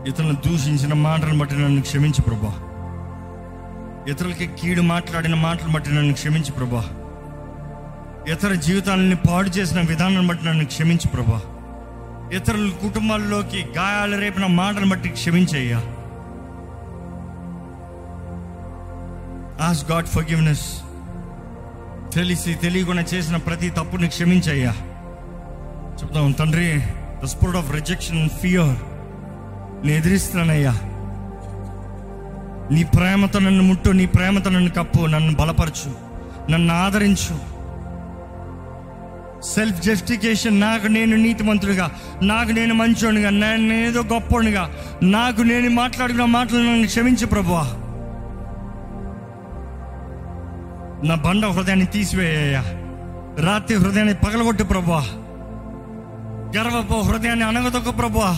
ఇతను 0.08 0.32
దూషించిన 0.32 0.94
మాటలను 0.94 1.38
బట్టి 1.38 1.54
నన్ను 1.54 1.82
క్షమించు 1.82 2.22
ప్రభా. 2.22 2.52
ఇతరులకి 4.08 4.46
కీడు 4.46 4.80
మాట్లాడిన 4.80 5.34
మాటలు 5.34 5.68
బట్టి 5.68 5.94
నన్ను 5.94 6.14
క్షమించు 6.14 6.52
ప్రభా. 6.52 6.84
ఇతర 8.32 8.52
జీవితాలని 8.52 9.16
పాడు 9.16 9.48
చేసిన 9.48 9.80
విధానం 9.80 10.26
బట్టి 10.26 10.46
నన్ను 10.46 10.64
క్షమించు 10.64 11.08
ప్రభా. 11.08 11.40
ఇతరుల 12.32 12.70
కుటుంబాల్లోకి 12.82 13.64
గాయాలు 13.76 14.20
రేపిన 14.20 14.46
మాటను 14.46 14.88
బట్టి 14.88 15.08
క్షమించయ్యా. 15.08 15.76
ఆస్ 19.66 19.90
గాడ్ 19.90 20.06
ఫర్ 20.06 20.30
గివ్నెస్ 20.30 20.82
తెలిసి 22.14 22.54
తెలియకుండా 22.54 23.02
చేసిన 23.02 23.36
ప్రతి 23.36 23.70
తప్పుని 23.70 24.08
క్షమించయ్యా. 24.08 24.74
చెప్తాం 26.02 26.32
తండ్రి 26.32 26.80
the 27.22 27.24
spirit 27.24 27.56
of 27.56 27.72
rejection 27.72 28.28
fear 28.28 28.78
నేను 29.86 29.98
ఎదిరిస్తున్నానయ్యా. 29.98 30.74
నీ 32.72 32.84
ప్రేమతో 32.84 33.38
నన్ను 33.38 33.62
ముట్టు 33.62 33.90
నీ 33.90 34.06
ప్రేమతో 34.06 34.50
నన్ను 34.50 34.70
కప్పు 34.70 35.06
నన్ను 35.06 35.34
బలపరచు 35.34 35.90
నన్ను 36.50 36.74
ఆదరించు. 36.74 37.52
సెల్ఫ్ 39.42 39.82
జస్టిఫికేషన్ 39.82 40.60
నాకు 40.60 40.86
నేను 40.86 41.16
నీతిమంతుడిగా 41.16 41.90
నాకు 42.22 42.50
నేను 42.50 42.74
మంచోనిగా 42.74 43.30
నేను 43.30 43.72
ఏదో 43.72 44.02
గొప్పోనిగా 44.02 44.70
నాకు 45.02 45.42
నేను 45.42 45.70
మాట్లాడుకున్న 45.70 46.24
మాటలు 46.24 46.58
నన్ను 46.58 46.86
క్షమించు 46.86 47.26
ప్రభువా. 47.26 47.64
నా 51.04 51.14
బండ 51.14 51.46
హృదయాన్ని 51.46 51.86
తీసివేయ్యా 51.86 52.64
రాత్రి 53.44 53.76
హృదయాన్ని 53.76 54.14
పగలగొట్టు 54.14 54.62
ప్రభువా. 54.62 55.04
గర్వపు 56.56 56.94
హృదయాన్ని 56.94 57.44
అనగదొక్క 57.44 57.98
ప్రభువా. 57.98 58.36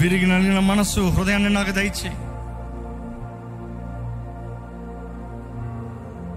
విరిగి 0.00 0.26
నలిగిన 0.26 0.58
మనస్సు 0.58 1.00
హృదయాన్ని 1.00 1.48
నాకు 1.48 1.70
దయచేయి 1.70 2.14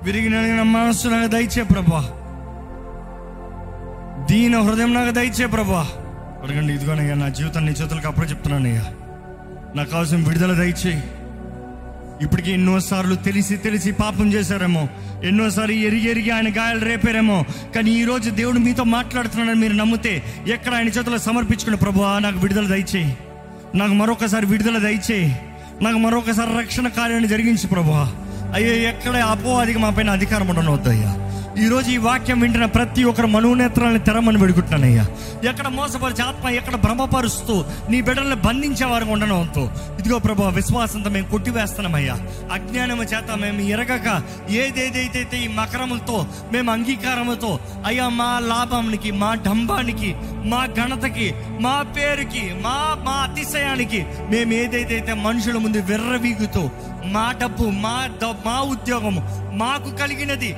విరిగి 0.03 0.29
నలిగిన 0.29 0.61
మనస్సు 0.61 1.07
నాకు 1.07 1.27
దయచే 1.27 1.63
ప్రభా. 1.63 2.09
దీన 4.25 4.59
హృదయం 4.59 4.93
నాకు 4.93 5.11
దయచే 5.11 5.45
ప్రభా. 5.45 5.87
అడగండి 6.43 6.73
ఇదిగోనయ్యా 6.73 7.15
నా 7.15 7.27
జీవితాన్ని 7.27 7.71
నీ 7.71 7.79
చేతులకు 7.79 8.07
అప్పుడు 8.07 8.25
చెప్తున్నానయ్యా. 8.25 8.85
నాకు 9.75 9.89
కావాల్సిన 9.89 10.17
విడుదల 10.17 10.53
దయచేయి 10.53 11.03
ఇప్పటికీ 12.21 12.51
ఎన్నోసార్లు 12.51 13.15
తెలిసి 13.15 13.57
తెలిసి 13.57 13.91
పాపం 13.91 14.33
చేశారేమో. 14.33 14.87
ఎన్నోసార్లు 15.23 15.75
ఎరిగి 15.75 16.09
ఎరిగి 16.09 16.29
ఆయన 16.29 16.47
గాయాలు 16.47 16.85
రేపారేమో. 16.85 17.45
కానీ 17.75 17.91
ఈ 17.91 18.03
రోజు 18.03 18.29
దేవుడు 18.29 18.59
మీతో 18.59 18.83
మాట్లాడుతున్నాడని 18.83 19.61
మీరు 19.61 19.73
నమ్మితే 19.73 20.23
ఎక్కడ 20.47 20.73
ఆయన 20.73 20.87
చేతులు 20.87 21.17
సమర్పించుకుని 21.17 21.77
ప్రభు 21.77 22.19
నాకు 22.19 22.39
విడుదల 22.39 22.67
దయచేయి 22.67 23.17
నాకు 23.75 23.93
మరొకసారి 23.93 24.45
విడుదల 24.45 24.77
దయచేయి. 24.77 25.35
నాకు 25.81 25.97
మరొకసారి 25.97 26.57
రక్షణ 26.57 26.87
కార్యాన్ని 26.87 27.29
జరిగించి 27.29 27.67
ప్రభా 27.67 28.11
అయ్యో 28.53 28.73
ఎక్కడ 28.73 29.15
అపోవాదికి 29.15 29.79
మా 29.79 29.89
పైన 29.89 30.09
అధికారం 30.09 30.47
ఉండనవద్దయ్యా 30.47 31.22
ఈ 31.55 31.67
రోజు 31.67 31.89
ఈ 31.89 31.97
వాక్యం 31.97 32.39
వింటున్న 32.39 32.65
ప్రతి 32.65 33.03
ఒక్కరు 33.03 33.27
మనోనేత్రాలను 33.27 33.99
తెరమని 33.99 34.39
పెడుకుంటున్నానయ్యా 34.39 35.03
ఎక్కడ 35.49 35.67
మోసపరిచే 35.67 36.23
ఆత్మ 36.23 36.49
ఎక్కడ 36.49 36.75
భ్రమపరుస్తూ 36.75 37.55
నీ 37.89 38.01
బిడ్డల్ని 38.01 38.35
బంధించేవారు 38.35 39.05
ఉండడంతో 39.05 39.63
ఇదిగో 39.99 40.17
ప్రభా 40.19 40.47
విశ్వాసంతో 40.49 41.09
మేము 41.09 41.27
కొట్టివేస్తున్నామయ్యా. 41.27 42.15
అజ్ఞానము 42.51 43.03
చేత 43.03 43.31
మేము 43.41 43.61
ఎరగక 43.73 44.07
ఏదేదైతే 44.55 45.37
ఈ 45.37 45.47
మకరములతో 45.57 46.17
మేము 46.51 46.71
అంగీకారముతో 46.71 47.51
అయ్యా 47.85 48.09
మా 48.11 48.39
లాభానికి 48.47 49.11
మా 49.13 49.31
డంబానికి 49.45 50.09
మా 50.45 50.65
ఘనతకి 50.77 51.27
మా 51.59 51.75
పేరుకి 51.95 52.43
మా 52.61 52.75
మా 53.05 53.15
అతిశయానికి 53.23 54.01
మేము 54.31 54.53
ఏదైతే 54.53 55.13
మనుషుల 55.21 55.57
ముందు 55.57 55.81
విర్రవీగుతూ 55.85 56.65
మా 57.13 57.31
డబ్బు 57.39 57.65
మా 57.79 57.95
మా 58.45 58.57
ఉద్యోగము 58.69 59.21
మాకు 59.55 59.89
కలిగినది 59.95 60.51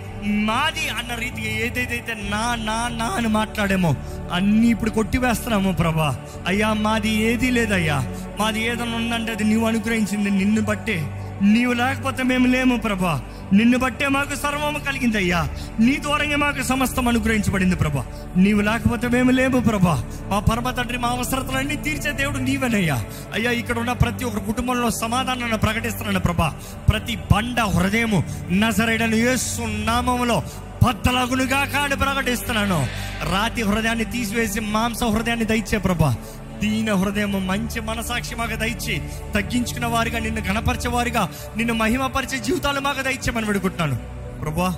మాది 0.47 0.85
అన్న 0.89 1.15
రీతిగా 1.15 1.48
ఏదైతే 1.48 2.15
నా 2.30 2.56
నా 2.56 2.89
నా 2.98 3.06
అని 3.06 3.28
మాట్లాడేమో 3.28 3.95
అన్నీ 4.34 4.67
ఇప్పుడు 4.67 4.89
కొట్టివేస్తున్నాము 4.89 5.71
ప్రభా. 5.71 6.17
అయ్యా 6.48 6.74
మాది 6.74 7.10
ఏదీ 7.10 7.50
లేదయ్యా. 7.50 8.04
మాది 8.39 8.65
ఏదైనా 8.65 8.95
ఉందంటే 8.95 9.32
అది 9.32 9.43
నీవు 9.43 9.65
అనుగ్రహించింది 9.65 10.30
నిన్ను 10.30 10.62
బట్టే. 10.62 11.21
నీవు 11.41 11.74
లేకపోతే 11.74 12.24
మేము 12.24 12.48
లేము 12.48 12.78
ప్రభా. 12.78 13.21
నిన్ను 13.54 13.78
బట్టే 13.78 14.08
మాకు 14.08 14.36
సర్వము 14.36 14.80
కలిగింది 14.80 15.17
అయ్యా 15.17 15.48
నీ 15.80 15.95
దూరంగా 15.95 16.38
మాకు 16.38 16.63
సమస్తం 16.63 17.08
అనుగ్రహించబడింది 17.08 17.76
ప్రభా. 17.76 18.06
నీవు 18.38 18.62
లేకపోతే 18.62 19.08
మేము 19.08 19.32
లేము 19.32 19.60
ప్రభా. 19.60 20.04
మా 20.28 20.39
పరమ 20.39 20.69
తండ్రి 20.71 20.98
మా 20.98 21.10
అవసరతలన్నీ 21.10 21.76
తీర్చే 21.76 22.12
దేవుడు 22.12 22.38
నీవేనయ్యా. 22.38 23.06
అయ్యా 23.34 23.52
ఇక్కడ 23.52 23.80
ఉన్న 23.80 23.91
ప్రతి 23.91 24.26
ఒక్క 24.26 24.38
కుటుంబంలో 24.38 24.89
సమాధానాన్ని 24.89 25.58
ప్రకటిస్తున్నాను 25.58 26.19
ప్రభా. 26.19 26.54
ప్రతి 26.89 27.15
బండ 27.15 27.60
హృదయము 27.60 28.24
నజరైడను 28.52 29.15
యేసు 29.15 29.62
నామములో 29.62 30.43
బద్దలగునుగా 30.86 31.65
కాడు 31.65 31.95
ప్రకటిస్తున్నాను. 31.95 32.88
రాతి 33.32 33.62
హృదయాన్ని 33.62 34.06
తీసివేసి 34.06 34.60
మాంస 34.60 35.04
హృదయాన్ని 35.04 35.45
దయచే 35.45 35.78
ప్రభా. 35.78 36.15
దీన 36.60 36.93
హృదయం 36.93 37.48
మంచి 37.48 37.80
మనసాక్షి 37.80 38.36
మాకు 38.36 38.56
దయచి 38.56 39.02
తగ్గించుకున్న 39.36 39.86
వారిగా 39.86 40.19
నిన్ను 40.19 40.41
గణపరిచేవారిగా 40.41 41.30
నిన్ను 41.58 41.74
మహిమపరిచే 41.74 42.39
జీవితాలు 42.39 42.80
మాకు 42.80 43.02
దయచేమని 43.02 43.45
వేడుకుంటున్నాను. 43.45 43.95
ప్రభా 44.41 44.69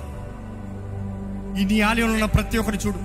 ఈ 1.60 1.64
నీ 1.64 1.80
ఆలయంలో 1.80 2.12
ఉన్న 2.12 2.24
ప్రతి 2.24 2.58
ఒక్కరిని 2.58 2.82
చూడు. 2.86 2.98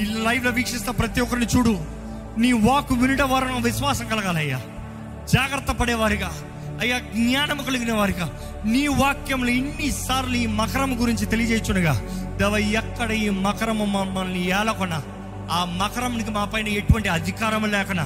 ఈ 0.00 0.04
లైవ్లో 0.04 0.50
వీక్షిస్తే 0.50 0.50
వీక్షిస్తున్న 0.50 0.98
ప్రతి 0.98 1.20
ఒక్కరిని 1.20 1.46
చూడు. 1.46 1.78
నీ 2.40 2.52
వాక్ 2.52 2.92
వినడం 2.92 3.30
వారు 3.30 3.46
విశ్వాసం 3.60 4.08
కలగాలయ్యా. 4.08 4.60
జాగ్రత్త 5.32 5.70
పడేవారిగా 5.70 6.30
అయ్యా 6.80 6.98
జ్ఞానము 6.98 7.62
కలిగిన 7.62 7.92
వారిగా. 7.92 8.32
నీ 8.64 8.86
వాక్యంలో 8.86 9.48
ఇన్నిసార్లు 9.48 10.36
ఈ 10.36 10.46
మకరం 10.46 11.02
గురించి 11.02 11.26
తెలియజేయచునుగా 11.26 12.02
దేవ 12.36 12.56
ఎక్కడ 12.56 13.10
ఈ 13.10 13.30
మకరము 13.30 13.84
మమ్మల్ని 13.84 14.46
ఏలకొన? 14.46 15.02
ఆ 15.50 15.64
మకరంకి 15.64 16.30
మా 16.30 16.44
పైన 16.44 16.68
ఎటువంటి 16.68 17.08
అధికారం 17.08 17.70
లేకనా? 17.70 18.02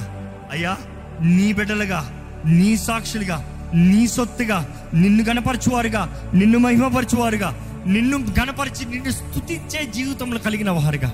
అయ్యా 0.51 0.77
నీ 1.21 1.53
బిడ్డలుగా 1.53 2.29
నీ 2.45 2.77
సాక్షులుగా 2.77 3.69
నీ 3.73 4.07
సొత్తుగా 4.07 4.89
నిన్ను 4.93 5.23
గణపరచువారుగా 5.23 6.31
నిన్ను 6.33 6.59
మహిమపరచువారుగా 6.59 7.83
నిన్ను 7.85 8.17
గణపరిచి 8.17 8.85
నిన్ను 8.85 9.11
స్తుతించే 9.11 9.85
జీవితంలో 9.85 10.39
కలిగిన 10.39 10.69
వారుగా. 10.71 11.13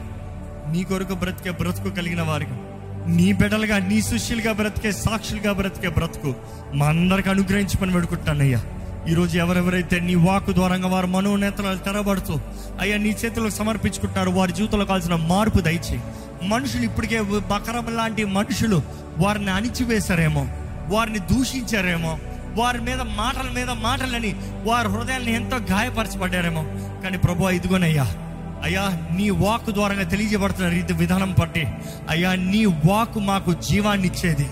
నీ 0.71 0.83
కొరకు 0.83 1.13
బ్రతికే 1.13 1.51
బ్రతుకు 1.51 1.89
కలిగిన 1.89 2.21
వారుగా. 2.21 2.59
నీ 3.07 3.33
బిడ్డలుగా 3.33 3.77
నీ 3.77 4.01
శిష్యులుగా 4.01 4.53
బ్రతికే 4.53 4.91
సాక్షులుగా 4.91 5.53
బ్రతికే 5.53 5.89
బ్రతుకు 5.89 6.35
మా 6.73 6.87
అందరికి 6.87 7.29
అనుగ్రహించి 7.29 7.77
పని 7.77 7.91
పెడుకుంటానయ్యా 7.91 8.61
ఈరోజు 9.09 9.37
ఎవరెవరైతే 9.37 9.99
నీ 9.99 10.15
వాకు 10.15 10.51
ద్వారంగా 10.51 10.87
వారు 10.87 11.07
మనోనేతలు 11.07 11.77
తెరబడుతూ 11.77 12.39
అయ్యా 12.79 12.97
నీ 12.97 13.09
చేతులకు 13.09 13.49
సమర్పించుకుంటారు 13.49 14.29
వారి 14.29 14.51
జీవితంలో 14.51 14.85
కావాల్సిన 14.85 15.15
మార్పు 15.15 15.59
దయచేయి. 15.59 16.01
మనుషులు 16.47 16.83
ఇప్పటికే 16.83 17.21
బకరం 17.21 17.95
లాంటి 17.95 18.25
మనుషులు 18.25 18.81
వారిని 19.17 19.51
అణిచివేశారేమో 19.51 20.47
వారిని 20.89 21.19
దూషించారేమో 21.19 22.19
వారి 22.55 22.81
మీద 22.81 23.01
మాటల 23.01 23.49
మీద 23.55 23.69
మాటలని 23.69 24.35
వారి 24.63 24.87
హృదయాన్ని 24.87 25.33
ఎంతో 25.33 25.57
గాయపరచబడ్డారేమో. 25.57 26.63
కానీ 27.03 27.17
ప్రభు 27.17 27.49
ఇదిగోనయ్యా 27.49 28.03
అయ్యా 28.63 29.09
నీ 29.17 29.29
వాక్ 29.29 29.69
ద్వారా 29.69 30.03
తెలియజేయబడుతున్న 30.03 30.69
రీతి 30.69 30.93
విధానం 30.93 31.35
బట్టి 31.39 31.67
అయ్యా 32.09 32.35
నీ 32.35 32.65
వాక్ 32.65 33.17
మాకు 33.17 33.53
జీవాన్ని 33.53 34.07
ఇచ్చేది. 34.07 34.47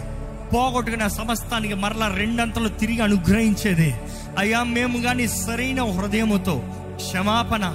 పోగొట్టుకున్న 0.53 1.07
సమస్తానికి 1.07 1.73
మరలా 1.73 2.07
రెండంతలు 2.07 2.69
తిరిగి 2.69 3.01
అనుగ్రహించేది. 3.01 3.95
అయ్యా 4.37 4.63
మేము 4.63 5.01
కానీ 5.01 5.27
సరైన 5.27 5.83
హృదయముతో 5.83 6.63
క్షమాపణ 6.95 7.65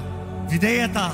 విధేయత 0.52 1.12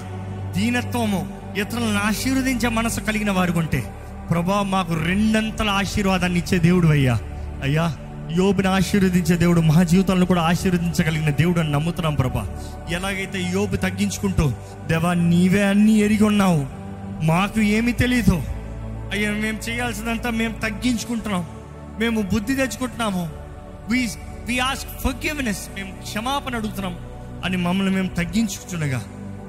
దీనత్వము 0.56 1.40
ఇతరులను 1.58 1.98
ఆశీర్వదించే 1.98 2.68
మనసు 2.68 3.00
కలిగిన 3.00 3.30
వారు 3.30 3.52
ఉంటే 3.52 3.94
ప్రభా 4.30 4.62
మాకు 4.62 4.94
రెండంతల 4.94 5.70
ఆశీర్వాదాన్ని 5.70 6.38
ఇచ్చే 6.38 6.58
దేవుడు 6.58 6.88
అయ్యా. 6.88 7.18
అయ్యా 7.62 7.96
యోబుని 8.36 8.68
ఆశీర్వదించే 8.68 9.36
దేవుడు 9.36 9.60
మా 9.60 9.82
జీవితంలో 9.82 10.26
కూడా 10.26 10.42
ఆశీర్వదించగలిగిన 10.42 11.30
దేవుడు 11.30 11.60
అని 11.60 11.72
నమ్ముతున్నాం 11.72 12.14
ప్రభా. 12.14 12.56
ఎలాగైతే 12.90 13.42
యోబు 13.42 13.76
తగ్గించుకుంటూ 13.76 14.52
దేవా 14.86 15.14
నీవే 15.14 15.62
అన్నీ 15.62 15.92
ఎరిగి 15.92 16.24
ఉన్నావు. 16.24 16.66
మాకు 17.24 17.60
ఏమీ 17.60 17.92
తెలీదు. 17.92 18.42
అయ్యా 19.12 19.30
మేము 19.30 19.70
చేయాల్సినంతా 19.70 20.30
మేము 20.30 20.52
తగ్గించుకుంటున్నాం. 20.52 21.46
మేము 22.00 22.22
బుద్ధి 22.22 22.54
తెచ్చుకుంటున్నాము. 22.54 23.28
వి 23.90 24.08
వి 24.46 24.58
ఆస్క్ 24.58 25.00
ఫర్గివ్నెస్ 25.00 25.68
మేము 25.76 25.92
క్షమాపణ 25.92 26.56
అడుగుతున్నాం. 26.56 26.98
అని 27.44 27.56
మమ్మల్ని 27.56 27.94
మేము 27.94 28.08
తగ్గించుకుంటుండగా 28.08 28.98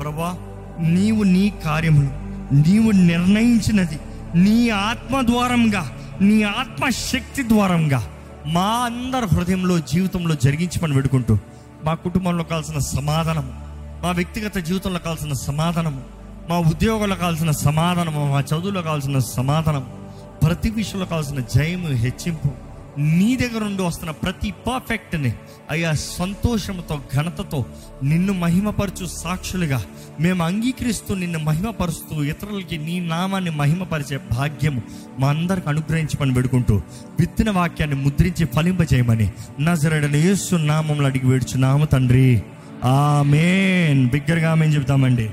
ప్రభా 0.01 0.35
నీవు 0.81 1.23
నీ 1.23 1.53
కార్యములు 1.65 2.09
నీవు 2.55 2.91
నిర్ణయించినది 2.91 3.99
నీ 4.35 4.69
ఆత్మ 4.69 5.21
ద్వారంగా 5.21 5.97
నీ 6.21 6.43
ఆత్మ 6.43 6.89
శక్తి 6.89 7.43
ద్వారంగా 7.43 8.11
మా 8.45 8.69
అందరి 8.86 9.25
హృదయంలో 9.25 9.80
జీవితంలో 9.80 10.36
జరిగించమని 10.36 10.93
పెడుకుంటూ 10.93 11.34
మా 11.86 11.93
కుటుంబంలో 11.93 12.43
కావాల్సిన 12.43 12.80
సమాధానము 12.80 13.51
మా 14.04 14.12
వ్యక్తిగత 14.12 14.58
జీవితంలో 14.58 14.99
కావాల్సిన 14.99 15.34
సమాధానము 15.34 16.01
మా 16.49 16.58
ఉద్యోగంలో 16.71 17.15
కావాల్సిన 17.15 17.51
సమాధానము 17.51 18.21
మా 18.32 18.39
చదువులో 18.41 18.82
కావాల్సిన 18.82 19.19
సమాధానం 19.19 19.86
ప్రతి 20.43 20.69
విషయంలో 20.69 21.06
కావాల్సిన 21.06 21.39
జయము 21.56 21.89
హెచ్చింపు 21.95 22.49
నీ 22.97 23.36
దగ్గర 23.36 23.63
నుండి 23.63 23.82
వస్తున్న 23.82 24.12
ప్రతి 24.12 24.51
పర్ఫెక్ట్ని 24.51 25.34
అయ్యా 25.71 25.93
సంతోషంతో 25.93 27.01
ఘనతతో 27.15 27.65
నిన్ను 28.04 28.34
మహిమపరచు 28.34 29.06
సాక్షులుగా 29.06 29.84
మేము 30.19 30.43
అంగీకరిస్తూ 30.43 31.15
నిన్ను 31.15 31.39
మహిమపరుస్తూ 31.39 32.23
ఇతరులకి 32.23 32.77
నీ 32.77 32.99
నామాన్ని 32.99 33.51
మహిమపరిచే 33.51 34.19
భాగ్యము 34.32 34.82
మా 35.19 35.30
అందరికి 35.30 35.69
అనుగ్రహించి 35.69 36.17
పని 36.17 36.34
పెడుకుంటూ 36.34 36.75
విత్తిన 37.19 37.49
వాక్యాన్ని 37.49 38.04
ముద్రించి 38.04 38.45
ఫలింపజేయమని 38.45 39.32
నజరడని 39.60 40.19
యేసు 40.19 40.56
నామంలో 40.56 41.06
అడిగి 41.06 41.27
వేడుచు 41.27 41.58
నామ 41.58 41.84
తండ్రి. 41.84 42.43
ఆమెన్. 42.84 44.10
బిగ్గరగా 44.10 44.54
మేము 44.54 44.73
చెబుతామండి. 44.73 45.30